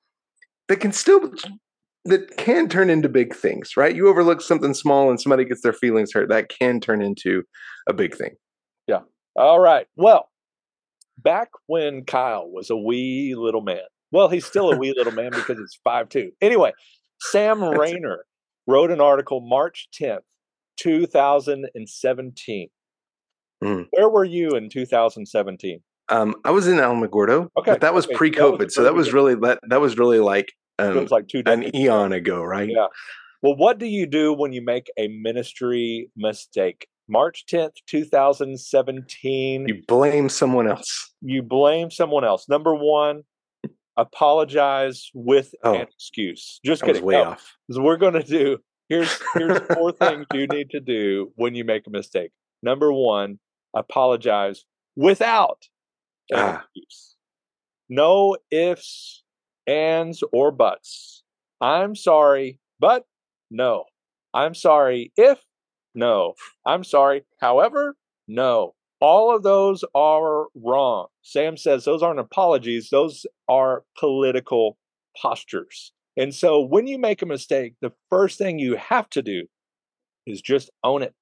that 0.69 0.77
can 0.81 0.93
still 0.93 1.33
that 2.05 2.37
can 2.37 2.69
turn 2.69 2.89
into 2.91 3.09
big 3.09 3.35
things 3.35 3.77
right? 3.77 3.95
You 3.97 4.09
overlook 4.09 4.41
something 4.41 4.75
small 4.75 5.11
and 5.11 5.21
somebody 5.21 5.45
gets 5.45 5.63
their 5.63 5.73
feelings 5.73 6.13
hurt 6.13 6.29
that 6.29 6.49
can 6.49 6.81
turn 6.81 7.03
into 7.03 7.43
a 7.89 7.93
big 7.93 8.15
thing. 8.17 8.35
Yeah. 8.87 9.01
All 9.37 9.61
right. 9.61 9.87
Well, 9.97 10.29
back 11.19 11.49
when 11.67 12.05
Kyle 12.05 12.49
was 12.51 12.71
a 12.71 12.77
wee 12.77 13.35
little 13.37 13.63
man. 13.63 13.83
Well, 14.13 14.29
he's 14.29 14.47
still 14.47 14.73
a 14.73 14.77
wee 14.77 14.95
little 14.97 15.13
man 15.13 15.31
because 15.33 15.59
it's 15.59 15.79
five 15.83 16.09
two. 16.09 16.33
Anyway, 16.41 16.73
Sam 17.21 17.63
Rainer 17.79 18.25
wrote 18.67 18.91
an 18.91 19.01
article 19.01 19.41
March 19.41 19.89
10th, 20.01 20.21
2017. 20.79 22.69
Mm. 23.63 23.87
Where 23.91 24.09
were 24.09 24.25
you 24.25 24.51
in 24.51 24.69
2017? 24.69 25.81
Um, 26.09 26.35
I 26.45 26.51
was 26.51 26.69
in 26.69 26.77
Alamogordo, 26.77 27.49
Okay, 27.59 27.73
but 27.73 27.81
that 27.81 27.95
was 27.95 28.05
okay, 28.07 28.13
that 28.13 28.17
was 28.17 28.19
pre-COVID, 28.19 28.71
so 28.71 28.85
that 28.85 28.95
was 28.95 29.13
really 29.13 29.35
that 29.35 29.59
that 29.69 29.81
was 29.81 29.99
really 29.99 30.21
like 30.21 30.53
um, 30.79 30.95
was 30.95 31.11
like 31.11 31.27
two 31.27 31.43
an 31.47 31.75
eon 31.75 32.13
ago, 32.13 32.43
right? 32.43 32.69
Yeah. 32.69 32.87
Well, 33.43 33.57
what 33.57 33.79
do 33.79 33.87
you 33.87 34.07
do 34.07 34.33
when 34.33 34.53
you 34.53 34.63
make 34.63 34.87
a 34.97 35.09
ministry 35.09 36.11
mistake? 36.17 36.87
March 37.09 37.45
10th, 37.51 37.75
2017. 37.87 39.69
You 39.69 39.83
blame 39.87 40.29
someone 40.29 40.69
else. 40.69 41.15
you 41.21 41.43
blame 41.43 41.91
someone 41.91 42.25
else. 42.25 42.49
Number 42.49 42.75
one, 42.75 43.23
apologize 43.97 45.11
with 45.15 45.55
Oh. 45.63 45.75
an 45.75 45.81
excuse. 45.83 46.61
Just 46.65 46.83
kidding. 46.83 47.05
way 47.05 47.15
No, 47.15 47.25
off. 47.31 47.57
we're 47.69 47.97
going 47.97 48.15
to 48.15 48.23
do 48.23 48.59
here's 48.89 49.19
here's 49.35 49.59
four 49.75 49.93
things 49.93 50.27
you 50.35 50.47
need 50.47 50.71
to 50.71 50.81
do 50.81 51.33
when 51.37 51.55
you 51.55 51.65
make 51.65 51.87
a 51.87 51.91
mistake. 51.91 52.31
Number 52.63 52.93
one, 52.93 53.39
apologize 53.75 54.65
without 54.97 55.63
an 56.31 56.39
Ah. 56.39 56.65
excuse. 56.75 57.15
No 57.89 58.37
ifs, 58.51 59.23
ands, 59.67 60.23
or 60.33 60.51
buts. 60.51 61.23
I'm 61.61 61.95
sorry, 61.95 62.59
but 62.81 63.05
no. 63.51 63.85
I'm 64.35 64.55
sorry 64.55 65.13
if 65.17 65.39
no. 65.97 66.35
I'm 66.65 66.85
sorry, 66.85 67.25
however, 67.41 67.97
no. 68.29 68.75
All 69.01 69.35
of 69.35 69.43
those 69.43 69.85
are 69.95 70.47
wrong. 70.55 71.09
Sam 71.23 71.57
says 71.57 71.85
those 71.85 72.03
aren't 72.03 72.21
apologies, 72.21 72.91
those 72.91 73.27
are 73.49 73.83
political 73.99 74.79
postures. 75.21 75.93
And 76.17 76.35
so 76.35 76.61
when 76.61 76.87
you 76.87 76.99
make 76.99 77.21
a 77.21 77.27
mistake, 77.27 77.75
the 77.81 77.93
first 78.09 78.39
thing 78.39 78.59
you 78.59 78.77
have 78.77 79.11
to 79.11 79.23
do 79.23 79.47
is 80.27 80.41
just 80.41 80.71
own 80.83 81.03
it. 81.03 81.15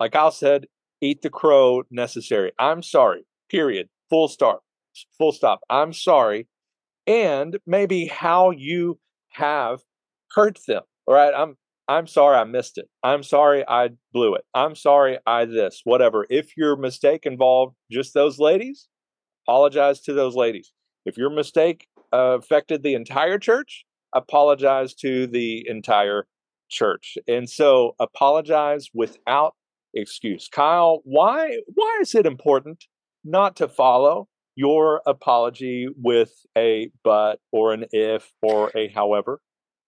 Like 0.00 0.14
Al 0.14 0.30
said, 0.30 0.66
eat 1.00 1.22
the 1.22 1.30
crow 1.30 1.82
necessary. 1.90 2.52
I'm 2.58 2.82
sorry, 2.82 3.26
period. 3.48 3.88
Full 4.08 4.28
stop. 4.28 4.62
Full 5.18 5.32
stop. 5.32 5.60
I'm 5.70 5.92
sorry. 5.92 6.48
And 7.06 7.58
maybe 7.66 8.06
how 8.06 8.50
you 8.50 8.98
have 9.30 9.80
hurt 10.32 10.58
them. 10.66 10.82
All 11.06 11.14
right. 11.14 11.32
I'm 11.34 11.56
I'm 11.90 12.06
sorry 12.06 12.36
I 12.36 12.44
missed 12.44 12.78
it. 12.78 12.88
I'm 13.02 13.24
sorry 13.24 13.64
I 13.66 13.90
blew 14.12 14.36
it. 14.36 14.44
I'm 14.54 14.76
sorry 14.76 15.18
I 15.26 15.44
this, 15.44 15.80
whatever. 15.82 16.24
If 16.30 16.56
your 16.56 16.76
mistake 16.76 17.26
involved 17.26 17.74
just 17.90 18.14
those 18.14 18.38
ladies, 18.38 18.86
apologize 19.44 20.00
to 20.02 20.12
those 20.12 20.36
ladies. 20.36 20.70
If 21.04 21.16
your 21.16 21.30
mistake 21.30 21.88
uh, 22.12 22.38
affected 22.38 22.84
the 22.84 22.94
entire 22.94 23.38
church, 23.38 23.84
apologize 24.14 24.94
to 25.00 25.26
the 25.26 25.66
entire 25.68 26.28
church. 26.68 27.18
And 27.26 27.50
so 27.50 27.96
apologize 27.98 28.88
without 28.94 29.56
excuse. 29.92 30.48
Kyle, 30.48 31.00
why 31.02 31.58
why 31.74 31.98
is 32.00 32.14
it 32.14 32.24
important 32.24 32.84
not 33.24 33.56
to 33.56 33.66
follow 33.66 34.28
your 34.54 35.02
apology 35.06 35.88
with 36.00 36.30
a 36.56 36.92
but 37.02 37.40
or 37.50 37.72
an 37.72 37.86
if 37.90 38.30
or 38.42 38.70
a 38.76 38.86
however? 38.94 39.40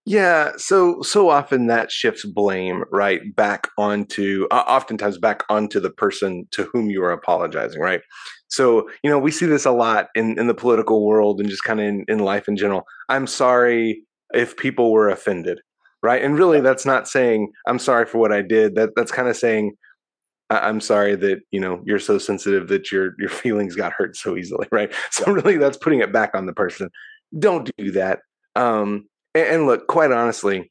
Yeah, 0.05 0.53
so 0.57 1.01
so 1.03 1.29
often 1.29 1.69
that 1.69 1.93
shifts 1.93 2.25
blame 2.27 2.83
right 2.91 3.21
back 3.37 3.69
onto 3.79 4.49
uh, 4.51 4.65
oftentimes 4.67 5.17
back 5.19 5.45
onto 5.49 5.79
the 5.79 5.91
person 5.91 6.49
to 6.53 6.65
whom 6.73 6.91
you 6.91 7.05
are 7.05 7.13
apologizing, 7.13 7.81
right? 7.81 8.01
So, 8.49 8.89
you 9.05 9.11
know, 9.11 9.19
we 9.19 9.31
see 9.31 9.47
this 9.47 9.65
a 9.65 9.71
lot 9.71 10.09
in 10.17 10.39
in 10.41 10.49
the 10.49 10.55
political 10.55 11.07
world 11.07 11.39
and 11.41 11.49
just 11.49 11.63
kind 11.63 11.79
of 11.81 11.87
in, 11.87 12.05
in 12.09 12.19
life 12.19 12.49
in 12.49 12.57
general. 12.57 12.83
I'm 13.09 13.29
sorry 13.29 14.03
if 14.35 14.57
people 14.57 14.91
were 14.93 15.09
offended, 15.09 15.61
right? 16.03 16.23
And 16.23 16.37
really, 16.37 16.61
that's 16.61 16.85
not 16.85 17.07
saying 17.07 17.53
I'm 17.69 17.79
sorry 17.79 18.07
for 18.07 18.19
what 18.19 18.33
I 18.33 18.43
did. 18.43 18.75
That 18.75 18.91
that's 18.97 19.13
kind 19.13 19.29
of 19.29 19.37
saying 19.37 19.73
I'm 20.51 20.81
sorry 20.81 21.17
that 21.17 21.41
you 21.51 21.61
know 21.61 21.83
you're 21.87 21.99
so 21.99 22.19
sensitive 22.19 22.69
that 22.69 22.93
your 22.93 23.13
your 23.19 23.29
feelings 23.31 23.77
got 23.77 23.93
hurt 23.93 24.17
so 24.17 24.37
easily, 24.37 24.67
right? 24.73 24.93
So 25.11 25.33
really, 25.33 25.57
that's 25.59 25.77
putting 25.79 26.01
it 26.01 26.13
back 26.13 26.33
on 26.35 26.47
the 26.47 26.53
person. 26.53 26.91
Don't 27.39 27.71
do 27.79 27.93
that. 27.93 28.21
Um, 28.57 29.07
and, 29.35 29.67
look, 29.67 29.87
quite 29.87 30.13
honestly, 30.13 30.71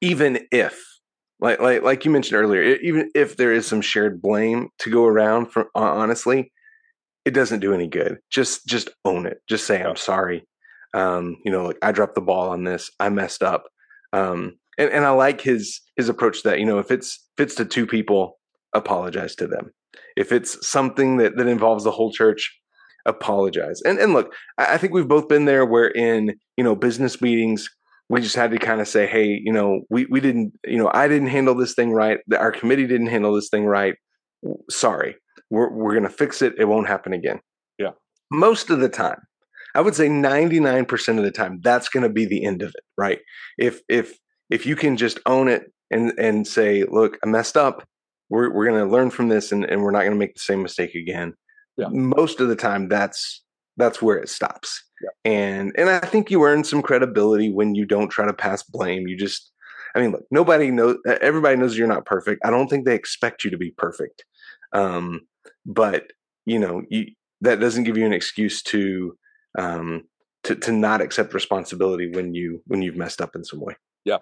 even 0.00 0.46
if 0.50 0.82
like 1.40 1.60
like 1.60 1.82
like 1.82 2.04
you 2.04 2.10
mentioned 2.10 2.40
earlier, 2.40 2.62
even 2.62 3.10
if 3.14 3.36
there 3.36 3.52
is 3.52 3.66
some 3.66 3.80
shared 3.80 4.22
blame 4.22 4.68
to 4.80 4.90
go 4.90 5.04
around, 5.04 5.52
for 5.52 5.66
honestly, 5.74 6.52
it 7.24 7.32
doesn't 7.32 7.60
do 7.60 7.74
any 7.74 7.88
good. 7.88 8.18
Just 8.30 8.66
just 8.66 8.90
own 9.04 9.26
it. 9.26 9.38
Just 9.48 9.66
say 9.66 9.82
I'm 9.82 9.96
sorry. 9.96 10.46
Um, 10.94 11.36
you 11.44 11.50
know, 11.50 11.66
like 11.66 11.78
I 11.82 11.92
dropped 11.92 12.14
the 12.14 12.20
ball 12.20 12.50
on 12.50 12.64
this. 12.64 12.90
I 13.00 13.08
messed 13.08 13.42
up. 13.42 13.64
Um, 14.12 14.58
and, 14.78 14.90
and 14.90 15.04
I 15.04 15.10
like 15.10 15.40
his 15.40 15.80
his 15.96 16.08
approach 16.08 16.42
that. 16.44 16.60
You 16.60 16.66
know, 16.66 16.78
if 16.78 16.90
it's 16.90 17.26
if 17.36 17.44
it's 17.44 17.54
to 17.56 17.64
two 17.64 17.86
people, 17.86 18.38
apologize 18.74 19.34
to 19.36 19.46
them. 19.46 19.72
If 20.16 20.32
it's 20.32 20.66
something 20.66 21.16
that 21.18 21.36
that 21.36 21.46
involves 21.46 21.84
the 21.84 21.90
whole 21.90 22.12
church, 22.12 22.58
apologize. 23.06 23.80
And 23.82 23.98
and 23.98 24.12
look, 24.12 24.34
I, 24.58 24.74
I 24.74 24.78
think 24.78 24.92
we've 24.92 25.08
both 25.08 25.28
been 25.28 25.44
there 25.44 25.64
where 25.64 25.88
in 25.88 26.34
you 26.56 26.64
know 26.64 26.74
business 26.74 27.20
meetings 27.20 27.68
we 28.08 28.20
just 28.20 28.36
had 28.36 28.50
to 28.50 28.58
kind 28.58 28.80
of 28.80 28.88
say, 28.88 29.06
hey, 29.06 29.40
you 29.42 29.52
know, 29.52 29.80
we 29.90 30.06
we 30.06 30.20
didn't, 30.20 30.52
you 30.66 30.76
know, 30.76 30.90
I 30.92 31.08
didn't 31.08 31.28
handle 31.28 31.54
this 31.54 31.74
thing 31.74 31.92
right. 31.92 32.18
Our 32.36 32.52
committee 32.52 32.86
didn't 32.86 33.06
handle 33.06 33.34
this 33.34 33.48
thing 33.48 33.64
right. 33.64 33.94
Sorry, 34.70 35.16
we're 35.50 35.70
we're 35.70 35.94
gonna 35.94 36.10
fix 36.10 36.42
it. 36.42 36.54
It 36.58 36.66
won't 36.66 36.88
happen 36.88 37.12
again. 37.12 37.40
Yeah. 37.78 37.92
Most 38.30 38.70
of 38.70 38.80
the 38.80 38.88
time, 38.88 39.20
I 39.74 39.80
would 39.80 39.94
say 39.94 40.08
99% 40.08 41.18
of 41.18 41.24
the 41.24 41.30
time, 41.30 41.60
that's 41.62 41.88
going 41.88 42.04
to 42.04 42.08
be 42.08 42.26
the 42.26 42.44
end 42.44 42.62
of 42.62 42.68
it, 42.68 42.84
right? 42.96 43.18
If 43.58 43.80
if 43.88 44.16
if 44.50 44.66
you 44.66 44.76
can 44.76 44.96
just 44.96 45.18
own 45.26 45.48
it 45.48 45.72
and 45.90 46.12
and 46.18 46.46
say, 46.46 46.84
look, 46.84 47.18
I 47.24 47.28
messed 47.28 47.56
up. 47.56 47.86
We're 48.30 48.52
we're 48.52 48.66
going 48.68 48.84
to 48.84 48.90
learn 48.90 49.10
from 49.10 49.28
this, 49.28 49.52
and 49.52 49.64
and 49.64 49.82
we're 49.82 49.90
not 49.90 50.00
going 50.00 50.12
to 50.12 50.18
make 50.18 50.34
the 50.34 50.40
same 50.40 50.62
mistake 50.62 50.94
again. 50.94 51.34
Yeah. 51.76 51.88
Most 51.90 52.40
of 52.40 52.48
the 52.48 52.56
time, 52.56 52.88
that's 52.88 53.42
that's 53.76 54.00
where 54.00 54.16
it 54.16 54.28
stops. 54.28 54.82
Yeah. 55.02 55.32
And 55.32 55.72
and 55.76 55.90
I 55.90 56.00
think 56.00 56.30
you 56.30 56.44
earn 56.44 56.64
some 56.64 56.82
credibility 56.82 57.50
when 57.50 57.74
you 57.74 57.84
don't 57.84 58.08
try 58.08 58.26
to 58.26 58.32
pass 58.32 58.62
blame. 58.62 59.08
You 59.08 59.16
just 59.16 59.50
I 59.94 60.00
mean, 60.00 60.12
look, 60.12 60.24
nobody 60.30 60.70
knows 60.70 60.98
everybody 61.20 61.56
knows 61.56 61.76
you're 61.76 61.86
not 61.86 62.06
perfect. 62.06 62.42
I 62.44 62.50
don't 62.50 62.68
think 62.68 62.84
they 62.84 62.94
expect 62.94 63.44
you 63.44 63.50
to 63.50 63.58
be 63.58 63.72
perfect. 63.76 64.24
Um, 64.72 65.22
but 65.66 66.12
you 66.46 66.58
know, 66.58 66.82
you 66.88 67.06
that 67.40 67.60
doesn't 67.60 67.84
give 67.84 67.96
you 67.96 68.06
an 68.06 68.12
excuse 68.12 68.62
to 68.64 69.16
um 69.58 70.04
to 70.44 70.54
to 70.56 70.72
not 70.72 71.00
accept 71.00 71.34
responsibility 71.34 72.10
when 72.10 72.34
you 72.34 72.62
when 72.66 72.82
you've 72.82 72.96
messed 72.96 73.20
up 73.20 73.34
in 73.34 73.44
some 73.44 73.60
way. 73.60 73.76
Yeah. 74.04 74.18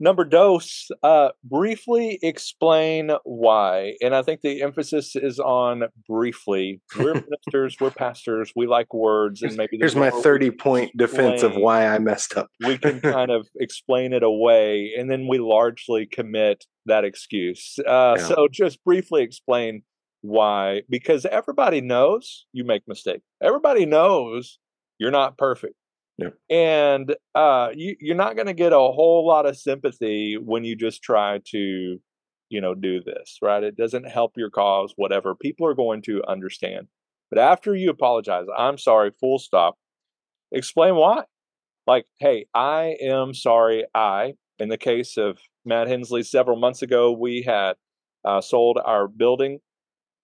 Number 0.00 0.24
dose, 0.24 0.88
uh, 1.02 1.28
briefly 1.44 2.18
explain 2.22 3.12
why. 3.24 3.94
And 4.00 4.14
I 4.14 4.22
think 4.22 4.40
the 4.40 4.62
emphasis 4.62 5.14
is 5.14 5.38
on 5.38 5.84
briefly. 6.08 6.80
We're 6.98 7.14
ministers, 7.46 7.76
we're 7.80 7.90
pastors, 7.90 8.52
we 8.56 8.66
like 8.66 8.92
words, 8.92 9.42
and 9.42 9.56
maybe 9.56 9.78
here's 9.78 9.94
my 9.94 10.10
30 10.10 10.50
point 10.50 10.96
defense 10.96 11.42
of 11.42 11.54
why 11.54 11.86
I 11.86 11.98
messed 11.98 12.36
up. 12.36 12.48
we 12.66 12.78
can 12.78 13.00
kind 13.16 13.30
of 13.30 13.46
explain 13.60 14.12
it 14.12 14.22
away, 14.24 14.92
and 14.98 15.10
then 15.10 15.28
we 15.28 15.38
largely 15.38 16.06
commit 16.06 16.64
that 16.86 17.04
excuse. 17.04 17.78
Uh, 17.86 18.16
Yeah. 18.18 18.24
So 18.26 18.48
just 18.50 18.82
briefly 18.84 19.22
explain 19.22 19.82
why, 20.22 20.82
because 20.88 21.26
everybody 21.26 21.80
knows 21.80 22.46
you 22.52 22.64
make 22.64 22.82
mistakes. 22.88 23.22
Everybody 23.42 23.86
knows 23.86 24.58
you're 24.98 25.10
not 25.10 25.36
perfect. 25.36 25.74
Yeah. 26.22 26.56
And 26.56 27.16
uh, 27.34 27.70
you, 27.74 27.96
you're 28.00 28.16
not 28.16 28.36
going 28.36 28.46
to 28.46 28.54
get 28.54 28.72
a 28.72 28.76
whole 28.76 29.26
lot 29.26 29.46
of 29.46 29.56
sympathy 29.56 30.36
when 30.36 30.64
you 30.64 30.76
just 30.76 31.02
try 31.02 31.40
to, 31.46 31.98
you 32.48 32.60
know, 32.60 32.74
do 32.74 33.02
this, 33.02 33.38
right? 33.42 33.62
It 33.62 33.76
doesn't 33.76 34.08
help 34.08 34.32
your 34.36 34.50
cause, 34.50 34.92
whatever. 34.96 35.34
People 35.34 35.66
are 35.66 35.74
going 35.74 36.02
to 36.02 36.22
understand. 36.28 36.88
But 37.30 37.38
after 37.38 37.74
you 37.74 37.90
apologize, 37.90 38.46
I'm 38.56 38.78
sorry, 38.78 39.10
full 39.18 39.38
stop, 39.38 39.76
explain 40.50 40.96
why. 40.96 41.24
Like, 41.86 42.06
hey, 42.18 42.46
I 42.54 42.96
am 43.00 43.34
sorry. 43.34 43.86
I, 43.94 44.34
in 44.58 44.68
the 44.68 44.78
case 44.78 45.16
of 45.16 45.38
Matt 45.64 45.88
Henslee, 45.88 46.22
several 46.22 46.58
months 46.58 46.82
ago, 46.82 47.10
we 47.10 47.42
had 47.42 47.74
uh, 48.24 48.40
sold 48.40 48.78
our 48.84 49.08
building 49.08 49.58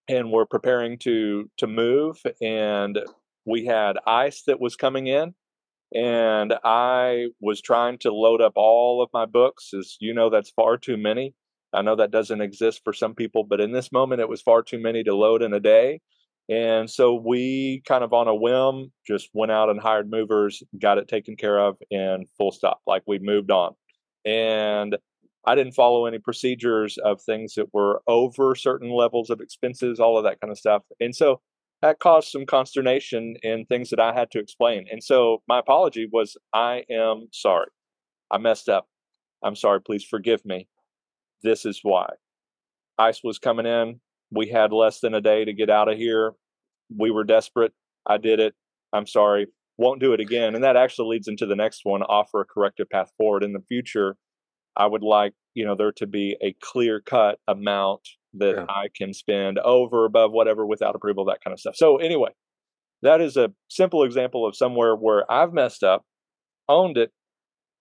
and 0.09 0.31
we're 0.31 0.45
preparing 0.45 0.97
to 0.97 1.49
to 1.57 1.67
move 1.67 2.21
and 2.41 2.99
we 3.45 3.65
had 3.65 3.97
ice 4.05 4.43
that 4.47 4.59
was 4.59 4.75
coming 4.75 5.07
in 5.07 5.33
and 5.93 6.53
i 6.63 7.25
was 7.41 7.61
trying 7.61 7.97
to 7.97 8.13
load 8.13 8.41
up 8.41 8.53
all 8.55 9.01
of 9.01 9.09
my 9.13 9.25
books 9.25 9.71
as 9.73 9.97
you 9.99 10.13
know 10.13 10.29
that's 10.29 10.51
far 10.51 10.77
too 10.77 10.97
many. 10.97 11.33
I 11.73 11.83
know 11.83 11.95
that 11.97 12.11
doesn't 12.11 12.41
exist 12.41 12.81
for 12.83 12.93
some 12.93 13.15
people 13.15 13.43
but 13.43 13.61
in 13.61 13.71
this 13.71 13.91
moment 13.91 14.21
it 14.21 14.29
was 14.29 14.41
far 14.41 14.61
too 14.63 14.79
many 14.79 15.03
to 15.03 15.15
load 15.15 15.41
in 15.41 15.53
a 15.53 15.59
day. 15.59 16.01
And 16.49 16.89
so 16.89 17.13
we 17.13 17.83
kind 17.87 18.03
of 18.03 18.11
on 18.11 18.27
a 18.27 18.33
whim 18.33 18.91
just 19.05 19.29
went 19.33 19.51
out 19.51 19.69
and 19.69 19.79
hired 19.79 20.09
movers 20.09 20.63
got 20.79 20.97
it 20.97 21.07
taken 21.07 21.35
care 21.35 21.59
of 21.59 21.77
and 21.91 22.27
full 22.37 22.51
stop 22.51 22.81
like 22.87 23.03
we 23.05 23.19
moved 23.19 23.51
on. 23.51 23.75
And 24.25 24.97
I 25.45 25.55
didn't 25.55 25.73
follow 25.73 26.05
any 26.05 26.17
procedures 26.17 26.97
of 26.97 27.21
things 27.21 27.53
that 27.53 27.73
were 27.73 28.01
over 28.07 28.55
certain 28.55 28.89
levels 28.89 29.29
of 29.29 29.41
expenses, 29.41 29.99
all 29.99 30.17
of 30.17 30.23
that 30.23 30.41
kind 30.41 30.51
of 30.51 30.57
stuff. 30.57 30.83
And 30.99 31.15
so 31.15 31.39
that 31.81 31.99
caused 31.99 32.29
some 32.29 32.45
consternation 32.45 33.35
in 33.41 33.65
things 33.65 33.89
that 33.89 33.99
I 33.99 34.13
had 34.13 34.31
to 34.31 34.39
explain. 34.39 34.85
And 34.91 35.03
so 35.03 35.41
my 35.47 35.59
apology 35.59 36.07
was 36.11 36.37
I 36.53 36.83
am 36.89 37.27
sorry. 37.31 37.69
I 38.31 38.37
messed 38.37 38.69
up. 38.69 38.87
I'm 39.43 39.55
sorry. 39.55 39.81
Please 39.81 40.03
forgive 40.03 40.45
me. 40.45 40.67
This 41.41 41.65
is 41.65 41.79
why. 41.83 42.09
Ice 42.97 43.21
was 43.23 43.39
coming 43.39 43.65
in. 43.65 44.01
We 44.31 44.49
had 44.49 44.73
less 44.73 44.99
than 44.99 45.13
a 45.13 45.21
day 45.21 45.45
to 45.45 45.53
get 45.53 45.69
out 45.69 45.89
of 45.89 45.97
here. 45.97 46.33
We 46.95 47.11
were 47.11 47.23
desperate. 47.23 47.71
I 48.05 48.17
did 48.17 48.39
it. 48.39 48.53
I'm 48.91 49.07
sorry. 49.07 49.47
Won't 49.77 50.01
do 50.01 50.11
it 50.13 50.19
again. 50.19 50.55
And 50.55 50.63
that 50.63 50.75
actually 50.75 51.15
leads 51.15 51.29
into 51.29 51.45
the 51.45 51.55
next 51.55 51.81
one 51.83 52.03
offer 52.03 52.41
a 52.41 52.45
corrective 52.45 52.89
path 52.89 53.11
forward 53.17 53.43
in 53.43 53.53
the 53.53 53.63
future. 53.69 54.17
I 54.75 54.85
would 54.85 55.03
like, 55.03 55.33
you 55.53 55.65
know, 55.65 55.75
there 55.75 55.93
to 55.93 56.07
be 56.07 56.35
a 56.43 56.53
clear 56.61 56.99
cut 56.99 57.39
amount 57.47 58.01
that 58.33 58.55
Yeah. 58.55 58.65
I 58.69 58.87
can 58.95 59.13
spend 59.13 59.59
over, 59.59 60.05
above, 60.05 60.31
whatever, 60.31 60.65
without 60.65 60.95
approval, 60.95 61.25
that 61.25 61.43
kind 61.43 61.53
of 61.53 61.59
stuff. 61.59 61.75
So, 61.75 61.97
anyway, 61.97 62.29
that 63.01 63.21
is 63.21 63.37
a 63.37 63.51
simple 63.69 64.03
example 64.03 64.45
of 64.45 64.55
somewhere 64.55 64.95
where 64.95 65.29
I've 65.31 65.53
messed 65.53 65.83
up, 65.83 66.05
owned 66.67 66.97
it, 66.97 67.11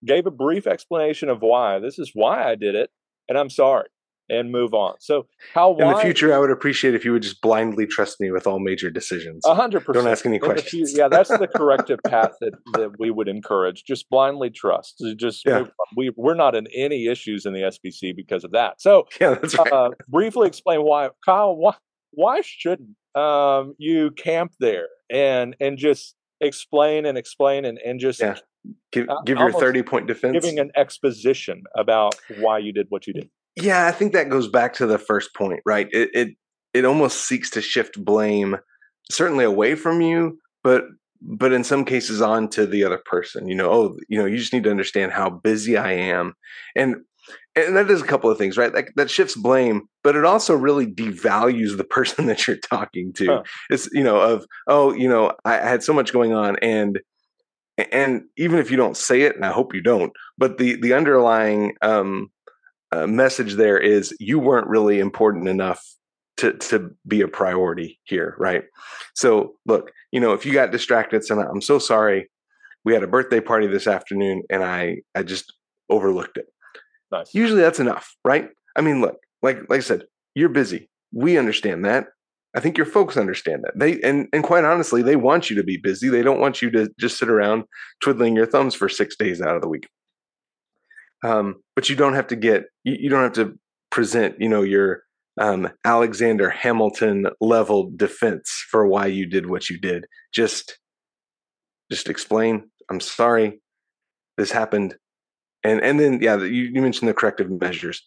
gave 0.07 0.27
a 0.27 0.31
brief 0.31 0.67
explanation 0.67 1.29
of 1.29 1.41
why. 1.41 1.79
This 1.81 1.99
is 1.99 2.13
why 2.15 2.49
I 2.49 2.55
did 2.55 2.75
it, 2.75 2.91
and 3.29 3.37
I'm 3.37 3.51
sorry, 3.51 3.89
and 4.31 4.51
move 4.53 4.75
on. 4.75 4.95
So, 5.01 5.27
how 5.55 5.77
In 5.77 5.89
the 5.89 5.97
future, 5.97 6.35
I 6.35 6.39
would 6.39 6.51
appreciate 6.51 6.95
if 6.95 7.05
you 7.05 7.13
would 7.13 7.23
just 7.23 7.41
blindly 7.41 7.87
trust 7.87 8.21
me 8.21 8.31
with 8.31 8.47
all 8.47 8.59
major 8.59 8.91
decisions. 8.91 9.45
A 9.47 9.55
hundred 9.55 9.81
percent. 9.85 10.05
Don't 10.05 10.13
ask 10.13 10.27
any 10.27 10.39
questions. 10.39 10.97
yeah, 10.97 11.09
that's 11.09 11.31
the 11.31 11.49
corrective 11.57 11.99
path 12.07 12.33
that, 12.41 12.53
that 12.75 12.93
we 12.99 13.11
would 13.11 13.29
encourage. 13.29 13.85
Just 13.85 14.09
blindly 14.11 14.51
trust. 14.51 15.03
Just 15.17 15.45
Yeah. 15.47 15.65
we 15.97 16.11
we're 16.17 16.35
not 16.35 16.55
in 16.55 16.67
any 16.75 17.07
issues 17.07 17.47
in 17.47 17.53
the 17.53 17.61
SBC 17.63 18.15
because 18.17 18.45
of 18.45 18.53
that. 18.53 18.81
So, 18.81 19.07
Yeah, 19.21 19.35
that's 19.35 19.57
right. 19.59 19.73
uh, 19.73 19.91
briefly 20.09 20.47
explain 20.49 20.83
why, 20.83 21.11
Kyle. 21.25 21.57
Why 21.57 21.75
why 22.13 22.41
shouldn't 22.43 22.91
um, 23.15 23.75
you 23.79 24.11
camp 24.13 24.53
there 24.61 24.89
and 25.11 25.57
and 25.61 25.79
just 25.79 26.15
explain 26.41 27.05
and 27.07 27.17
explain 27.19 27.65
and 27.65 27.79
and 27.79 27.99
just 28.01 28.21
Yeah. 28.21 28.37
give 28.93 29.09
uh, 29.09 29.21
give 29.25 29.39
your 29.39 29.53
30 29.53 29.83
point 29.83 30.07
defense. 30.07 30.33
giving 30.35 30.59
an 30.59 30.71
exposition 30.77 31.63
about 31.77 32.15
why 32.39 32.59
you 32.59 32.73
did 32.73 32.87
what 32.91 33.07
you 33.07 33.13
did. 33.13 33.29
Yeah, 33.61 33.87
I 33.87 33.93
think 33.93 34.13
that 34.13 34.29
goes 34.29 34.49
back 34.49 34.75
to 34.75 34.87
the 34.87 34.99
first 34.99 35.35
point, 35.35 35.61
right? 35.65 35.89
It 35.93 36.11
it 36.15 36.29
it 36.75 36.85
almost 36.85 37.27
seeks 37.27 37.51
to 37.51 37.63
shift 37.63 38.03
blame 38.05 38.57
certainly 39.11 39.45
away 39.45 39.75
from 39.75 40.01
you, 40.01 40.39
but 40.63 40.85
but 41.21 41.53
in 41.53 41.65
some 41.65 41.85
cases 41.85 42.21
on 42.21 42.49
to 42.51 42.67
the 42.67 42.85
other 42.85 43.01
person. 43.05 43.49
You 43.49 43.55
know, 43.57 43.71
oh, 43.71 43.97
you 44.09 44.19
know, 44.19 44.27
you 44.27 44.37
just 44.37 44.53
need 44.53 44.65
to 44.65 44.71
understand 44.71 45.13
how 45.13 45.31
busy 45.31 45.77
I 45.77 45.93
am. 45.93 46.35
And 46.77 46.97
and 47.57 47.77
that 47.77 47.89
does 47.89 48.03
a 48.03 48.07
couple 48.07 48.31
of 48.31 48.39
things, 48.39 48.57
right? 48.57 48.73
That 48.73 48.87
that 48.97 49.11
shifts 49.11 49.35
blame, 49.35 49.89
but 50.05 50.17
it 50.17 50.25
also 50.25 50.55
really 50.55 50.87
devalues 50.87 51.77
the 51.77 51.85
person 51.91 52.27
that 52.27 52.47
you're 52.47 52.57
talking 52.57 53.13
to. 53.15 53.27
Huh. 53.27 53.43
It's 53.71 53.89
you 53.93 54.05
know, 54.05 54.21
of 54.21 54.47
oh, 54.67 54.93
you 54.93 55.09
know, 55.09 55.33
I, 55.45 55.61
I 55.61 55.69
had 55.69 55.83
so 55.83 55.93
much 55.93 56.13
going 56.13 56.33
on 56.33 56.57
and 56.63 57.01
and 57.93 58.25
even 58.37 58.59
if 58.59 58.71
you 58.71 58.77
don't 58.77 58.97
say 58.97 59.23
it, 59.23 59.37
and 59.37 59.45
I 59.45 59.53
hope 59.53 59.75
you 59.75 59.81
don't, 59.81 60.13
but 60.37 60.59
the 60.59 60.81
the 60.81 60.95
underlying 60.95 61.75
um 61.83 62.31
uh, 62.93 63.07
message 63.07 63.55
there 63.55 63.79
is 63.79 64.15
you 64.19 64.39
weren't 64.39 64.69
really 64.69 64.99
important 64.99 65.49
enough 65.49 65.85
to 66.39 66.55
to 66.55 66.91
be 67.07 67.21
a 67.21 67.29
priority 67.29 67.99
here, 68.05 68.35
right? 68.39 68.65
So 69.15 69.55
look, 69.67 69.91
you 70.13 70.21
know, 70.21 70.33
if 70.33 70.47
you 70.47 70.53
got 70.53 70.73
distracted 70.73 71.23
tonight, 71.23 71.49
I'm 71.51 71.61
so 71.61 71.79
sorry. 71.79 72.31
We 72.85 72.95
had 72.95 73.03
a 73.03 73.09
birthday 73.09 73.41
party 73.41 73.67
this 73.67 73.87
afternoon, 73.87 74.43
and 74.49 74.65
I 74.65 74.99
I 75.15 75.23
just 75.23 75.53
overlooked 75.91 76.39
it. 76.39 76.47
Nice. 77.11 77.35
Usually 77.35 77.61
that's 77.61 77.81
enough, 77.81 78.15
right? 78.25 78.49
I 78.77 78.81
mean, 78.81 79.01
look, 79.01 79.17
like 79.43 79.59
like 79.69 79.79
I 79.79 79.83
said, 79.83 80.05
you're 80.35 80.49
busy. 80.49 80.89
We 81.13 81.37
understand 81.39 81.85
that. 81.85 82.07
I 82.57 82.61
think 82.61 82.79
your 82.79 82.87
folks 82.87 83.17
understand 83.17 83.65
that. 83.65 83.79
They 83.79 84.01
and 84.01 84.29
and 84.33 84.43
quite 84.43 84.65
honestly, 84.65 85.03
they 85.03 85.17
want 85.17 85.51
you 85.51 85.57
to 85.57 85.65
be 85.65 85.77
busy. 85.77 86.09
They 86.09 86.23
don't 86.23 86.41
want 86.41 86.63
you 86.63 86.71
to 86.71 86.89
just 86.99 87.19
sit 87.19 87.29
around 87.29 87.65
twiddling 88.01 88.37
your 88.37 88.47
thumbs 88.47 88.75
for 88.75 88.89
six 88.89 89.17
days 89.17 89.43
out 89.43 89.57
of 89.57 89.63
the 89.63 89.69
week. 89.69 89.89
Um, 91.25 91.57
but 91.75 91.89
you 91.89 91.97
don't 91.97 92.15
have 92.15 92.29
to 92.29 92.37
get 92.37 92.65
you, 92.85 92.97
you 92.99 93.11
don't 93.11 93.23
have 93.23 93.33
to 93.35 93.59
present, 93.91 94.37
you 94.41 94.49
know, 94.49 94.63
your 94.63 95.03
um, 95.41 95.69
Alexander 95.85 96.51
Hamilton 96.51 97.27
level 97.41 97.91
defense 97.95 98.65
for 98.71 98.87
why 98.87 99.07
you 99.07 99.27
did 99.27 99.47
what 99.47 99.69
you 99.69 99.79
did. 99.79 100.05
Just 100.33 100.79
just 101.91 102.09
explain. 102.09 102.71
I'm 102.91 103.01
sorry, 103.01 103.61
this 104.37 104.51
happened, 104.51 104.97
and 105.65 105.81
and 105.81 105.99
then 105.99 106.21
yeah, 106.21 106.37
you, 106.37 106.65
you 106.65 106.81
mentioned 106.83 107.09
the 107.09 107.15
corrective 107.15 107.51
measures 107.51 108.03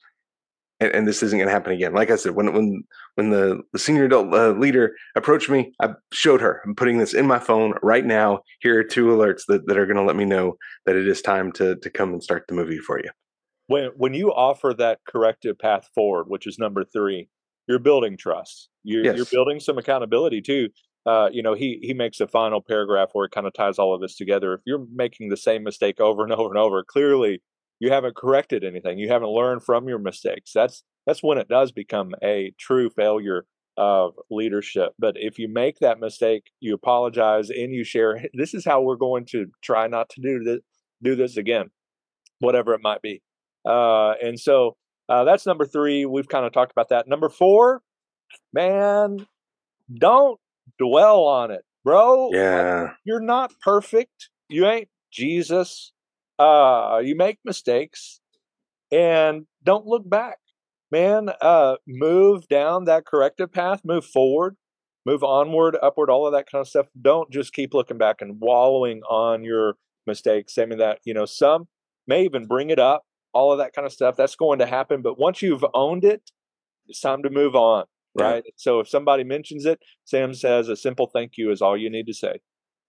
and, 0.81 0.91
and 0.93 1.07
this 1.07 1.23
isn't 1.23 1.37
going 1.37 1.47
to 1.47 1.53
happen 1.53 1.71
again. 1.71 1.93
Like 1.93 2.09
I 2.11 2.15
said, 2.15 2.35
when 2.35 2.53
when 2.53 2.83
when 3.15 3.29
the, 3.29 3.61
the 3.71 3.79
senior 3.79 4.05
adult 4.05 4.33
uh, 4.33 4.51
leader 4.51 4.93
approached 5.15 5.49
me, 5.49 5.73
I 5.79 5.89
showed 6.11 6.41
her. 6.41 6.61
I'm 6.65 6.75
putting 6.75 6.97
this 6.97 7.13
in 7.13 7.27
my 7.27 7.39
phone 7.39 7.75
right 7.83 8.05
now. 8.05 8.39
Here 8.59 8.79
are 8.79 8.83
two 8.83 9.07
alerts 9.07 9.43
that, 9.47 9.67
that 9.67 9.77
are 9.77 9.85
going 9.85 9.97
to 9.97 10.03
let 10.03 10.15
me 10.15 10.25
know 10.25 10.57
that 10.85 10.95
it 10.95 11.07
is 11.07 11.21
time 11.21 11.51
to 11.53 11.77
to 11.77 11.89
come 11.89 12.11
and 12.11 12.23
start 12.23 12.45
the 12.47 12.55
movie 12.55 12.79
for 12.79 12.99
you. 12.99 13.09
When 13.67 13.91
when 13.95 14.13
you 14.13 14.33
offer 14.33 14.73
that 14.77 14.99
corrective 15.07 15.57
path 15.59 15.87
forward, 15.95 16.25
which 16.27 16.47
is 16.47 16.57
number 16.57 16.83
three, 16.83 17.29
you're 17.67 17.79
building 17.79 18.17
trust. 18.17 18.69
You're, 18.83 19.05
yes. 19.05 19.15
you're 19.15 19.25
building 19.31 19.59
some 19.59 19.77
accountability 19.77 20.41
too. 20.41 20.69
Uh, 21.05 21.29
you 21.31 21.41
know, 21.41 21.53
he 21.53 21.79
he 21.81 21.93
makes 21.93 22.19
a 22.19 22.27
final 22.27 22.61
paragraph 22.61 23.09
where 23.13 23.25
it 23.25 23.31
kind 23.31 23.47
of 23.47 23.53
ties 23.53 23.79
all 23.79 23.93
of 23.93 24.01
this 24.01 24.15
together. 24.15 24.53
If 24.55 24.61
you're 24.65 24.85
making 24.93 25.29
the 25.29 25.37
same 25.37 25.63
mistake 25.63 25.99
over 25.99 26.23
and 26.23 26.33
over 26.33 26.49
and 26.49 26.57
over, 26.57 26.83
clearly 26.83 27.41
you 27.81 27.91
haven't 27.91 28.15
corrected 28.15 28.63
anything 28.63 28.99
you 28.99 29.09
haven't 29.09 29.31
learned 29.31 29.63
from 29.63 29.89
your 29.89 29.97
mistakes. 29.97 30.51
That's 30.53 30.83
that's 31.05 31.23
when 31.23 31.39
it 31.39 31.49
does 31.49 31.71
become 31.71 32.13
a 32.23 32.53
true 32.59 32.89
failure 32.91 33.45
of 33.75 34.13
leadership. 34.29 34.93
But 34.99 35.15
if 35.17 35.39
you 35.39 35.49
make 35.49 35.79
that 35.79 35.99
mistake 35.99 36.51
you 36.61 36.75
apologize 36.75 37.49
and 37.49 37.73
you 37.73 37.83
share 37.83 38.23
this 38.33 38.53
is 38.53 38.63
how 38.63 38.81
we're 38.81 38.95
going 38.95 39.25
to 39.31 39.47
try 39.61 39.87
not 39.87 40.09
to 40.09 40.21
do 40.21 40.43
this 40.43 40.59
do 41.03 41.15
this 41.15 41.35
again 41.35 41.71
whatever 42.39 42.73
it 42.73 42.81
might 42.81 43.01
be. 43.01 43.21
Uh, 43.65 44.13
and 44.23 44.39
so 44.39 44.75
uh, 45.09 45.23
that's 45.23 45.45
number 45.45 45.65
three. 45.65 46.05
We've 46.05 46.27
kind 46.27 46.45
of 46.45 46.53
talked 46.53 46.71
about 46.71 46.89
that. 46.89 47.07
Number 47.07 47.29
four 47.29 47.81
man 48.53 49.25
don't 49.93 50.39
dwell 50.79 51.23
on 51.23 51.51
it 51.51 51.65
bro. 51.83 52.29
Yeah. 52.31 52.91
you're 53.03 53.19
not 53.19 53.51
perfect. 53.59 54.29
You 54.49 54.67
ain't 54.67 54.89
jesus 55.11 55.91
uh, 56.41 56.99
you 57.03 57.15
make 57.15 57.37
mistakes 57.45 58.19
and 58.91 59.45
don't 59.63 59.85
look 59.85 60.09
back, 60.09 60.39
man. 60.91 61.29
Uh, 61.39 61.75
move 61.87 62.47
down 62.47 62.85
that 62.85 63.05
corrective 63.05 63.51
path, 63.51 63.81
move 63.85 64.05
forward, 64.05 64.57
move 65.05 65.23
onward, 65.23 65.77
upward, 65.81 66.09
all 66.09 66.25
of 66.25 66.33
that 66.33 66.49
kind 66.51 66.61
of 66.61 66.67
stuff. 66.67 66.87
Don't 66.99 67.31
just 67.31 67.53
keep 67.53 67.73
looking 67.73 67.97
back 67.97 68.21
and 68.21 68.39
wallowing 68.39 69.01
on 69.09 69.43
your 69.43 69.75
mistakes. 70.07 70.57
I 70.57 70.65
mean, 70.65 70.79
that, 70.79 70.99
you 71.05 71.13
know, 71.13 71.25
some 71.25 71.67
may 72.07 72.25
even 72.25 72.47
bring 72.47 72.71
it 72.71 72.79
up, 72.79 73.03
all 73.33 73.51
of 73.51 73.59
that 73.59 73.73
kind 73.73 73.85
of 73.85 73.93
stuff. 73.93 74.15
That's 74.17 74.35
going 74.35 74.59
to 74.59 74.65
happen. 74.65 75.03
But 75.03 75.19
once 75.19 75.43
you've 75.43 75.65
owned 75.75 76.03
it, 76.03 76.31
it's 76.87 77.01
time 77.01 77.21
to 77.23 77.29
move 77.29 77.55
on. 77.55 77.85
Right. 78.17 78.43
Yeah. 78.45 78.51
So 78.57 78.79
if 78.79 78.89
somebody 78.89 79.23
mentions 79.23 79.65
it, 79.65 79.79
Sam 80.03 80.33
says 80.33 80.67
a 80.67 80.75
simple 80.75 81.07
thank 81.13 81.37
you 81.37 81.51
is 81.51 81.61
all 81.61 81.77
you 81.77 81.89
need 81.89 82.07
to 82.07 82.13
say. 82.13 82.41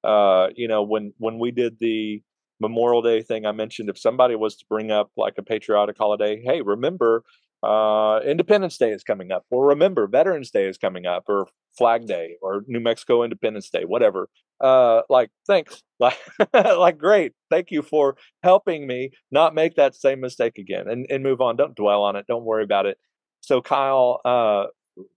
Uh, 0.03 0.49
you 0.57 0.67
know, 0.67 0.83
when 0.83 1.13
when 1.19 1.39
we 1.39 1.53
did 1.53 1.77
the 1.79 2.23
Memorial 2.63 3.03
Day 3.03 3.23
thing 3.23 3.45
I 3.45 3.53
mentioned, 3.53 3.91
if 3.91 3.99
somebody 3.99 4.35
was 4.37 4.57
to 4.57 4.65
bring 4.71 4.91
up 4.91 5.11
like 5.17 5.35
a 5.37 5.43
patriotic 5.43 5.99
holiday, 5.99 6.41
hey, 6.43 6.63
remember 6.63 7.25
uh, 7.63 8.21
Independence 8.25 8.79
Day 8.79 8.91
is 8.91 9.05
coming 9.05 9.31
up, 9.31 9.45
or 9.51 9.67
remember 9.67 10.07
Veterans 10.07 10.51
Day 10.51 10.67
is 10.67 10.79
coming 10.79 11.05
up, 11.07 11.25
or 11.29 11.47
Flag 11.77 12.07
Day, 12.07 12.37
or 12.41 12.63
New 12.67 12.81
Mexico 12.81 13.23
Independence 13.23 13.69
Day, 13.69 13.85
whatever. 13.85 14.29
Uh, 14.61 15.03
like, 15.11 15.31
thanks, 15.47 15.83
like, 16.01 16.19
like, 16.55 16.99
great, 16.99 17.33
thank 17.51 17.71
you 17.71 17.83
for 17.83 18.17
helping 18.43 18.87
me 18.87 19.11
not 19.31 19.55
make 19.55 19.75
that 19.77 19.95
same 19.95 20.21
mistake 20.21 20.59
again, 20.59 20.89
and 20.89 21.07
and 21.11 21.23
move 21.23 21.41
on. 21.41 21.57
Don't 21.57 21.77
dwell 21.77 22.03
on 22.03 22.17
it. 22.17 22.27
Don't 22.27 22.45
worry 22.45 22.65
about 22.65 22.87
it. 22.87 22.99
So, 23.41 23.61
Kyle, 23.61 24.21
uh, 24.25 24.67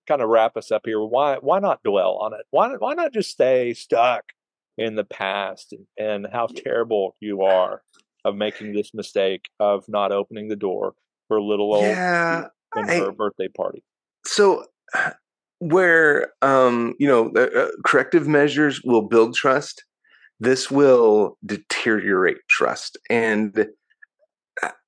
kind 0.08 0.22
of 0.22 0.30
wrap 0.30 0.58
us 0.58 0.72
up 0.72 0.84
here. 0.86 1.02
Why 1.02 1.38
why 1.38 1.60
not 1.60 1.84
dwell 1.84 2.18
on 2.18 2.34
it? 2.34 2.46
Why 2.52 2.76
why 2.78 2.94
not 2.94 3.14
just 3.14 3.32
stay 3.32 3.74
stuck 3.74 4.24
in 4.78 4.96
the 4.96 5.04
past 5.04 5.74
and 5.98 6.28
how 6.32 6.48
terrible 6.48 7.16
you 7.20 7.42
are 7.42 7.82
of 8.24 8.36
making 8.36 8.74
this 8.74 8.92
mistake 8.94 9.46
of 9.60 9.86
not 9.88 10.12
opening 10.12 10.48
the 10.48 10.56
door 10.56 10.94
for 11.28 11.42
little 11.42 11.74
old 11.74 11.84
yeah, 11.84 12.46
in 12.76 12.88
her 12.88 13.12
birthday 13.12 13.48
party. 13.48 13.84
So 14.26 14.66
where 15.60 16.34
um, 16.42 16.96
you 17.00 17.08
know 17.08 17.30
uh, 17.32 17.68
corrective 17.86 18.28
measures 18.28 18.82
will 18.84 19.08
build 19.08 19.36
trust, 19.36 19.84
this 20.40 20.70
will 20.70 21.38
deteriorate 21.46 22.38
trust. 22.50 22.98
And 23.10 23.68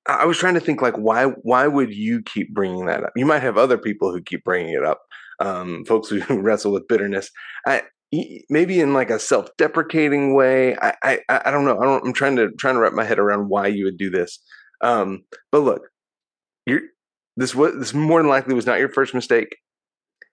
I 0.06 0.24
was 0.24 0.38
trying 0.38 0.54
to 0.54 0.60
think 0.60 0.82
like 0.82 0.96
why 0.96 1.24
why 1.24 1.66
would 1.66 1.94
you 1.94 2.22
keep 2.22 2.54
bringing 2.54 2.86
that 2.86 3.04
up? 3.04 3.12
You 3.14 3.26
might 3.26 3.42
have 3.42 3.58
other 3.58 3.78
people 3.78 4.10
who 4.10 4.22
keep 4.22 4.44
bringing 4.44 4.74
it 4.74 4.84
up, 4.84 5.02
um, 5.40 5.84
folks 5.86 6.08
who 6.08 6.22
wrestle 6.40 6.72
with 6.72 6.88
bitterness. 6.88 7.30
I 7.66 7.82
maybe 8.48 8.80
in 8.80 8.94
like 8.94 9.10
a 9.10 9.18
self-deprecating 9.18 10.34
way. 10.34 10.76
I, 10.76 10.94
I, 11.02 11.20
I 11.28 11.50
don't 11.50 11.64
know. 11.64 11.78
I 11.78 11.84
don't, 11.84 12.06
I'm 12.06 12.12
trying 12.12 12.36
to 12.36 12.50
trying 12.58 12.74
to 12.74 12.80
wrap 12.80 12.92
my 12.92 13.04
head 13.04 13.18
around 13.18 13.48
why 13.48 13.66
you 13.66 13.84
would 13.84 13.98
do 13.98 14.10
this. 14.10 14.38
Um, 14.82 15.24
but 15.52 15.60
look, 15.60 15.82
you're 16.66 16.80
this 17.36 17.54
was 17.54 17.74
this 17.78 17.94
more 17.94 18.20
than 18.20 18.28
likely 18.28 18.54
was 18.54 18.66
not 18.66 18.78
your 18.78 18.88
first 18.88 19.14
mistake. 19.14 19.56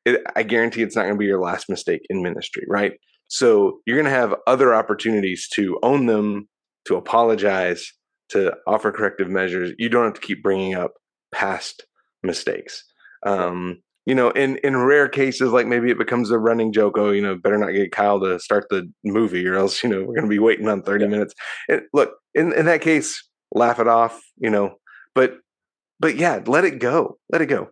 It, 0.05 0.21
I 0.35 0.43
guarantee 0.43 0.83
it's 0.83 0.95
not 0.95 1.03
going 1.03 1.15
to 1.15 1.19
be 1.19 1.25
your 1.25 1.41
last 1.41 1.69
mistake 1.69 2.01
in 2.09 2.21
ministry, 2.21 2.63
right? 2.67 2.93
So 3.27 3.79
you're 3.85 3.97
going 3.97 4.11
to 4.11 4.19
have 4.19 4.35
other 4.45 4.73
opportunities 4.73 5.47
to 5.53 5.79
own 5.81 6.05
them, 6.05 6.47
to 6.85 6.95
apologize, 6.95 7.91
to 8.29 8.53
offer 8.67 8.91
corrective 8.91 9.29
measures. 9.29 9.73
You 9.77 9.89
don't 9.89 10.05
have 10.05 10.13
to 10.13 10.21
keep 10.21 10.43
bringing 10.43 10.75
up 10.75 10.93
past 11.33 11.85
mistakes. 12.23 12.83
Um, 13.25 13.81
you 14.05 14.13
know, 14.13 14.29
in 14.31 14.57
in 14.57 14.77
rare 14.77 15.09
cases, 15.09 15.51
like 15.51 15.67
maybe 15.67 15.89
it 15.89 15.97
becomes 15.97 16.29
a 16.29 16.37
running 16.37 16.71
joke. 16.71 16.97
Oh, 16.97 17.11
you 17.11 17.21
know, 17.21 17.35
better 17.35 17.57
not 17.57 17.71
get 17.71 17.91
Kyle 17.91 18.19
to 18.19 18.39
start 18.39 18.67
the 18.69 18.89
movie, 19.03 19.47
or 19.47 19.55
else 19.55 19.83
you 19.83 19.89
know 19.89 19.99
we're 19.99 20.15
going 20.15 20.23
to 20.23 20.29
be 20.29 20.39
waiting 20.39 20.67
on 20.67 20.83
thirty 20.83 21.05
yeah. 21.05 21.11
minutes. 21.11 21.33
And 21.67 21.81
look, 21.93 22.13
in 22.33 22.53
in 22.53 22.65
that 22.65 22.81
case, 22.81 23.27
laugh 23.53 23.79
it 23.79 23.87
off. 23.87 24.21
You 24.37 24.49
know, 24.51 24.75
but 25.15 25.37
but 25.99 26.17
yeah, 26.17 26.41
let 26.45 26.65
it 26.65 26.79
go. 26.79 27.17
Let 27.31 27.41
it 27.41 27.47
go. 27.47 27.69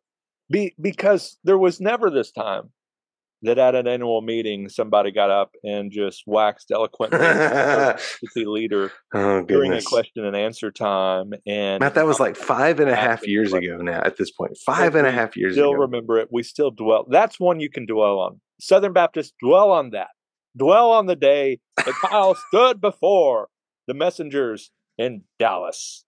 Be 0.49 0.73
because 0.81 1.37
there 1.43 1.57
was 1.57 1.79
never 1.79 2.09
this 2.09 2.31
time 2.31 2.71
that 3.43 3.57
at 3.57 3.75
an 3.75 3.87
annual 3.87 4.21
meeting 4.21 4.69
somebody 4.69 5.11
got 5.11 5.29
up 5.29 5.51
and 5.63 5.91
just 5.91 6.23
waxed 6.25 6.71
eloquently 6.71 7.17
the 7.19 8.45
leader 8.45 8.91
oh, 9.13 9.43
during 9.43 9.73
a 9.73 9.81
question 9.81 10.25
and 10.25 10.35
answer 10.35 10.71
time 10.71 11.33
and 11.45 11.81
Matt, 11.81 11.95
that 11.95 12.05
was 12.05 12.19
like 12.19 12.35
five 12.35 12.79
and 12.79 12.89
a 12.89 12.95
half 12.95 13.27
years 13.27 13.53
ago 13.53 13.77
now 13.77 14.01
at 14.03 14.17
this 14.17 14.31
point. 14.31 14.57
Five 14.65 14.95
and 14.95 15.05
a 15.05 15.11
half 15.11 15.35
years 15.35 15.53
still 15.53 15.71
ago. 15.71 15.81
remember 15.81 16.17
it. 16.17 16.29
We 16.31 16.43
still 16.43 16.71
dwell 16.71 17.05
that's 17.09 17.39
one 17.39 17.59
you 17.59 17.69
can 17.69 17.85
dwell 17.85 18.19
on. 18.19 18.39
Southern 18.59 18.93
baptists 18.93 19.33
dwell 19.41 19.71
on 19.71 19.91
that. 19.91 20.09
Dwell 20.57 20.91
on 20.91 21.07
the 21.07 21.15
day 21.15 21.59
that 21.77 21.93
kyle 22.01 22.35
stood 22.47 22.79
before 22.79 23.49
the 23.87 23.93
messengers 23.93 24.71
in 24.97 25.23
dallas 25.39 26.05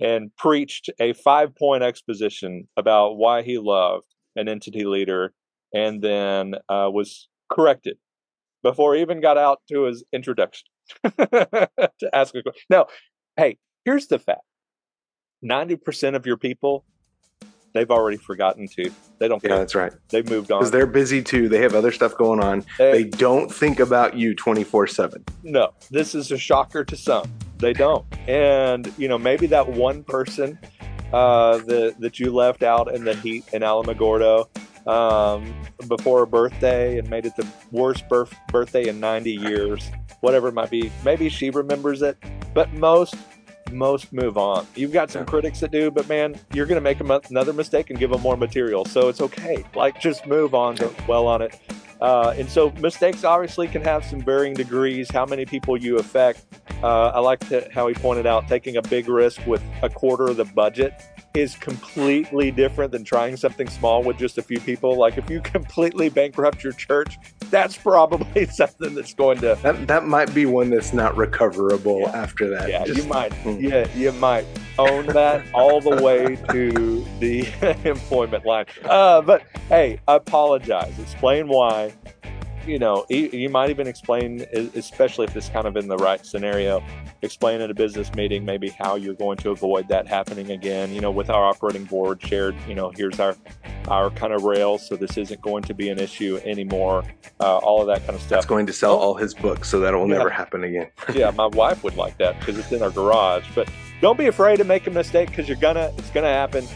and 0.00 0.34
preached 0.36 0.88
a 1.00 1.12
five 1.12 1.54
point 1.54 1.82
exposition 1.82 2.68
about 2.76 3.16
why 3.16 3.42
he 3.42 3.58
loved 3.58 4.06
an 4.36 4.48
entity 4.48 4.84
leader 4.84 5.32
and 5.72 6.02
then 6.02 6.54
uh, 6.68 6.88
was 6.92 7.28
corrected 7.50 7.98
before 8.62 8.94
he 8.94 9.00
even 9.00 9.20
got 9.20 9.38
out 9.38 9.60
to 9.70 9.84
his 9.84 10.04
introduction 10.12 10.66
to 11.04 12.10
ask 12.12 12.34
a 12.34 12.42
question. 12.42 12.62
Now, 12.70 12.86
hey, 13.36 13.58
here's 13.84 14.06
the 14.06 14.18
fact 14.18 14.42
90% 15.44 16.16
of 16.16 16.26
your 16.26 16.36
people, 16.36 16.84
they've 17.72 17.90
already 17.90 18.16
forgotten 18.16 18.66
to. 18.76 18.90
They 19.18 19.28
don't 19.28 19.40
care. 19.40 19.52
Yeah, 19.52 19.58
that's 19.58 19.74
right. 19.74 19.92
They've 20.08 20.28
moved 20.28 20.50
on. 20.50 20.60
Because 20.60 20.70
they're 20.70 20.86
busy 20.86 21.22
too. 21.22 21.48
They 21.48 21.60
have 21.60 21.74
other 21.74 21.92
stuff 21.92 22.16
going 22.16 22.40
on. 22.40 22.64
They, 22.78 23.04
they 23.04 23.04
don't 23.04 23.52
think 23.52 23.80
about 23.80 24.16
you 24.16 24.34
24 24.34 24.86
7. 24.88 25.24
No, 25.44 25.72
this 25.90 26.14
is 26.14 26.32
a 26.32 26.38
shocker 26.38 26.84
to 26.84 26.96
some. 26.96 27.32
They 27.58 27.72
don't. 27.72 28.04
And, 28.28 28.92
you 28.96 29.08
know, 29.08 29.18
maybe 29.18 29.46
that 29.48 29.68
one 29.68 30.04
person 30.04 30.58
uh, 31.12 31.58
that, 31.58 31.96
that 31.98 32.18
you 32.18 32.32
left 32.32 32.62
out 32.62 32.94
in 32.94 33.04
the 33.04 33.14
heat 33.14 33.44
in 33.52 33.62
Alamogordo 33.62 34.48
um, 34.88 35.54
before 35.86 36.20
her 36.20 36.26
birthday 36.26 36.98
and 36.98 37.08
made 37.08 37.26
it 37.26 37.36
the 37.36 37.46
worst 37.70 38.08
birth- 38.08 38.34
birthday 38.48 38.88
in 38.88 38.98
90 38.98 39.32
years, 39.32 39.90
whatever 40.20 40.48
it 40.48 40.54
might 40.54 40.70
be. 40.70 40.90
Maybe 41.04 41.28
she 41.28 41.50
remembers 41.50 42.02
it, 42.02 42.16
but 42.54 42.72
most 42.72 43.14
most 43.70 44.14
move 44.14 44.38
on. 44.38 44.66
You've 44.74 44.94
got 44.94 45.10
some 45.10 45.26
critics 45.26 45.60
that 45.60 45.70
do, 45.70 45.90
but 45.90 46.08
man, 46.08 46.40
you're 46.54 46.64
going 46.64 46.76
to 46.76 46.80
make 46.80 47.00
another 47.00 47.52
mistake 47.52 47.90
and 47.90 47.98
give 47.98 48.08
them 48.08 48.22
more 48.22 48.34
material. 48.34 48.86
So 48.86 49.10
it's 49.10 49.20
okay. 49.20 49.62
Like 49.74 50.00
just 50.00 50.26
move 50.26 50.54
on, 50.54 50.76
don't 50.76 50.96
dwell 51.04 51.26
on 51.26 51.42
it. 51.42 51.60
Uh, 52.00 52.34
and 52.38 52.48
so 52.48 52.70
mistakes 52.80 53.24
obviously 53.24 53.68
can 53.68 53.82
have 53.82 54.06
some 54.06 54.22
varying 54.22 54.54
degrees. 54.54 55.10
How 55.10 55.26
many 55.26 55.44
people 55.44 55.76
you 55.76 55.98
affect? 55.98 56.46
Uh, 56.82 57.08
I 57.08 57.18
like 57.18 57.42
how 57.70 57.88
he 57.88 57.94
pointed 57.94 58.24
out 58.24 58.48
taking 58.48 58.78
a 58.78 58.82
big 58.82 59.06
risk 59.06 59.44
with 59.46 59.62
a 59.82 59.90
quarter 59.90 60.28
of 60.28 60.38
the 60.38 60.46
budget 60.46 61.02
is 61.38 61.54
completely 61.54 62.50
different 62.50 62.90
than 62.92 63.04
trying 63.04 63.36
something 63.36 63.68
small 63.68 64.02
with 64.02 64.18
just 64.18 64.38
a 64.38 64.42
few 64.42 64.58
people. 64.60 64.96
Like 64.96 65.16
if 65.18 65.30
you 65.30 65.40
completely 65.56 66.08
bankrupt 66.08 66.64
your 66.64 66.72
church, 66.72 67.18
that's 67.50 67.76
probably 67.76 68.46
something 68.50 68.94
that's 68.94 69.14
going 69.14 69.38
to 69.38 69.56
That, 69.62 69.86
that 69.86 70.06
might 70.06 70.34
be 70.34 70.46
one 70.46 70.70
that's 70.70 70.92
not 70.92 71.16
recoverable 71.16 72.00
Yeah. 72.00 72.10
after 72.22 72.48
that. 72.50 72.68
yeah, 72.68 72.84
Just- 72.84 72.98
you 73.02 73.08
might 73.08 73.32
Hmm. 73.38 73.56
yeah, 73.60 73.86
you 73.94 74.10
might 74.12 74.44
own 74.78 75.06
that 75.06 75.44
all 75.54 75.80
the 75.80 76.02
way 76.02 76.36
to 76.50 77.04
the 77.20 77.46
employment 77.88 78.44
line. 78.44 78.66
Uh, 78.84 79.20
but 79.22 79.42
hey, 79.68 80.00
apologize. 80.08 80.98
Explain 80.98 81.48
why. 81.48 81.92
You 82.68 82.78
know, 82.78 83.06
you, 83.08 83.48
might 83.48 83.70
even 83.70 83.86
explain, 83.86 84.42
especially 84.52 85.24
if 85.24 85.34
it's 85.34 85.48
kind 85.48 85.66
of 85.66 85.74
in 85.78 85.88
the 85.88 85.96
right 85.96 86.24
scenario, 86.24 86.82
explain 87.22 87.62
at 87.62 87.70
a 87.70 87.74
business 87.74 88.12
meeting 88.14 88.44
maybe 88.44 88.68
how 88.68 88.96
you're 88.96 89.14
going 89.14 89.38
to 89.38 89.50
avoid 89.50 89.88
that 89.88 90.06
happening 90.06 90.50
again. 90.50 90.92
You 90.92 91.00
know, 91.00 91.10
with 91.10 91.30
our 91.30 91.46
operating 91.46 91.84
board 91.84 92.20
shared, 92.22 92.54
you 92.68 92.74
know, 92.74 92.92
here's 92.94 93.18
our 93.20 93.36
our 93.88 94.10
kind 94.10 94.34
of 94.34 94.42
rails, 94.42 94.86
so 94.86 94.96
this 94.96 95.16
isn't 95.16 95.40
going 95.40 95.62
to 95.62 95.72
be 95.72 95.88
an 95.88 95.98
issue 95.98 96.38
anymore. 96.44 97.04
Uh, 97.40 97.56
all 97.56 97.80
of 97.80 97.86
that 97.86 98.00
kind 98.00 98.10
of 98.10 98.20
stuff. 98.20 98.28
That's 98.28 98.46
going 98.46 98.66
to 98.66 98.72
sell 98.74 98.96
all 98.96 99.14
his 99.14 99.32
books, 99.32 99.66
so 99.70 99.80
that 99.80 99.94
will 99.94 100.06
Yeah. 100.06 100.18
never 100.18 100.28
happen 100.28 100.62
again. 100.62 100.88
yeah, 101.14 101.30
my 101.30 101.46
wife 101.46 101.82
would 101.84 101.96
like 101.96 102.18
that 102.18 102.38
because 102.38 102.58
it's 102.58 102.70
in 102.70 102.82
our 102.82 102.90
garage. 102.90 103.46
But 103.54 103.70
don't 104.02 104.18
be 104.18 104.26
afraid 104.26 104.58
to 104.58 104.64
make 104.64 104.86
a 104.86 104.90
mistake 104.90 105.30
because 105.30 105.48
you're 105.48 105.56
gonna. 105.56 105.90
It's 105.96 106.10
gonna 106.10 106.26
happen. 106.28 106.66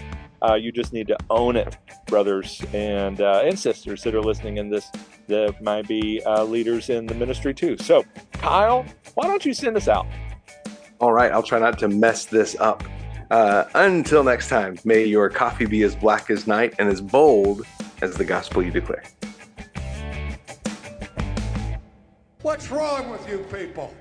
Uh, 0.43 0.55
you 0.55 0.73
just 0.73 0.93
need 0.93 1.07
to 1.07 1.17
own 1.31 1.57
it, 1.57 1.77
brothers 2.07 2.63
and 2.73 3.21
uh, 3.21 3.43
and 3.45 3.59
sisters 3.59 4.03
that 4.03 4.15
are 4.15 4.21
listening 4.21 4.57
in 4.57 4.69
this. 4.69 4.91
That 5.29 5.63
might 5.63 5.87
be 5.87 6.21
uh, 6.27 6.45
leaders 6.45 6.91
in 6.91 7.07
the 7.07 7.15
ministry 7.15 7.55
too. 7.55 7.77
So, 7.79 8.05
Kyle, 8.33 8.85
why 9.15 9.27
don't 9.27 9.45
you 9.45 9.55
send 9.55 9.77
us 9.77 9.89
out? 9.89 10.07
All 10.99 11.13
right, 11.13 11.31
I'll 11.33 11.43
try 11.43 11.59
not 11.59 11.79
to 11.81 11.89
mess 11.89 12.25
this 12.25 12.57
up. 12.59 12.83
Uh, 13.31 13.65
until 13.75 14.23
next 14.25 14.49
time, 14.49 14.79
may 14.85 15.05
your 15.05 15.31
coffee 15.31 15.65
be 15.65 15.85
as 15.85 15.97
black 15.97 16.29
as 16.29 16.47
night 16.47 16.75
and 16.79 16.89
as 16.89 17.01
bold 17.01 17.63
as 18.03 18.15
the 18.15 18.25
gospel 18.25 18.63
you 18.63 18.71
declare. 18.71 19.03
What's 22.43 22.71
wrong 22.71 23.09
with 23.09 23.27
you 23.29 23.39
people? 23.53 23.95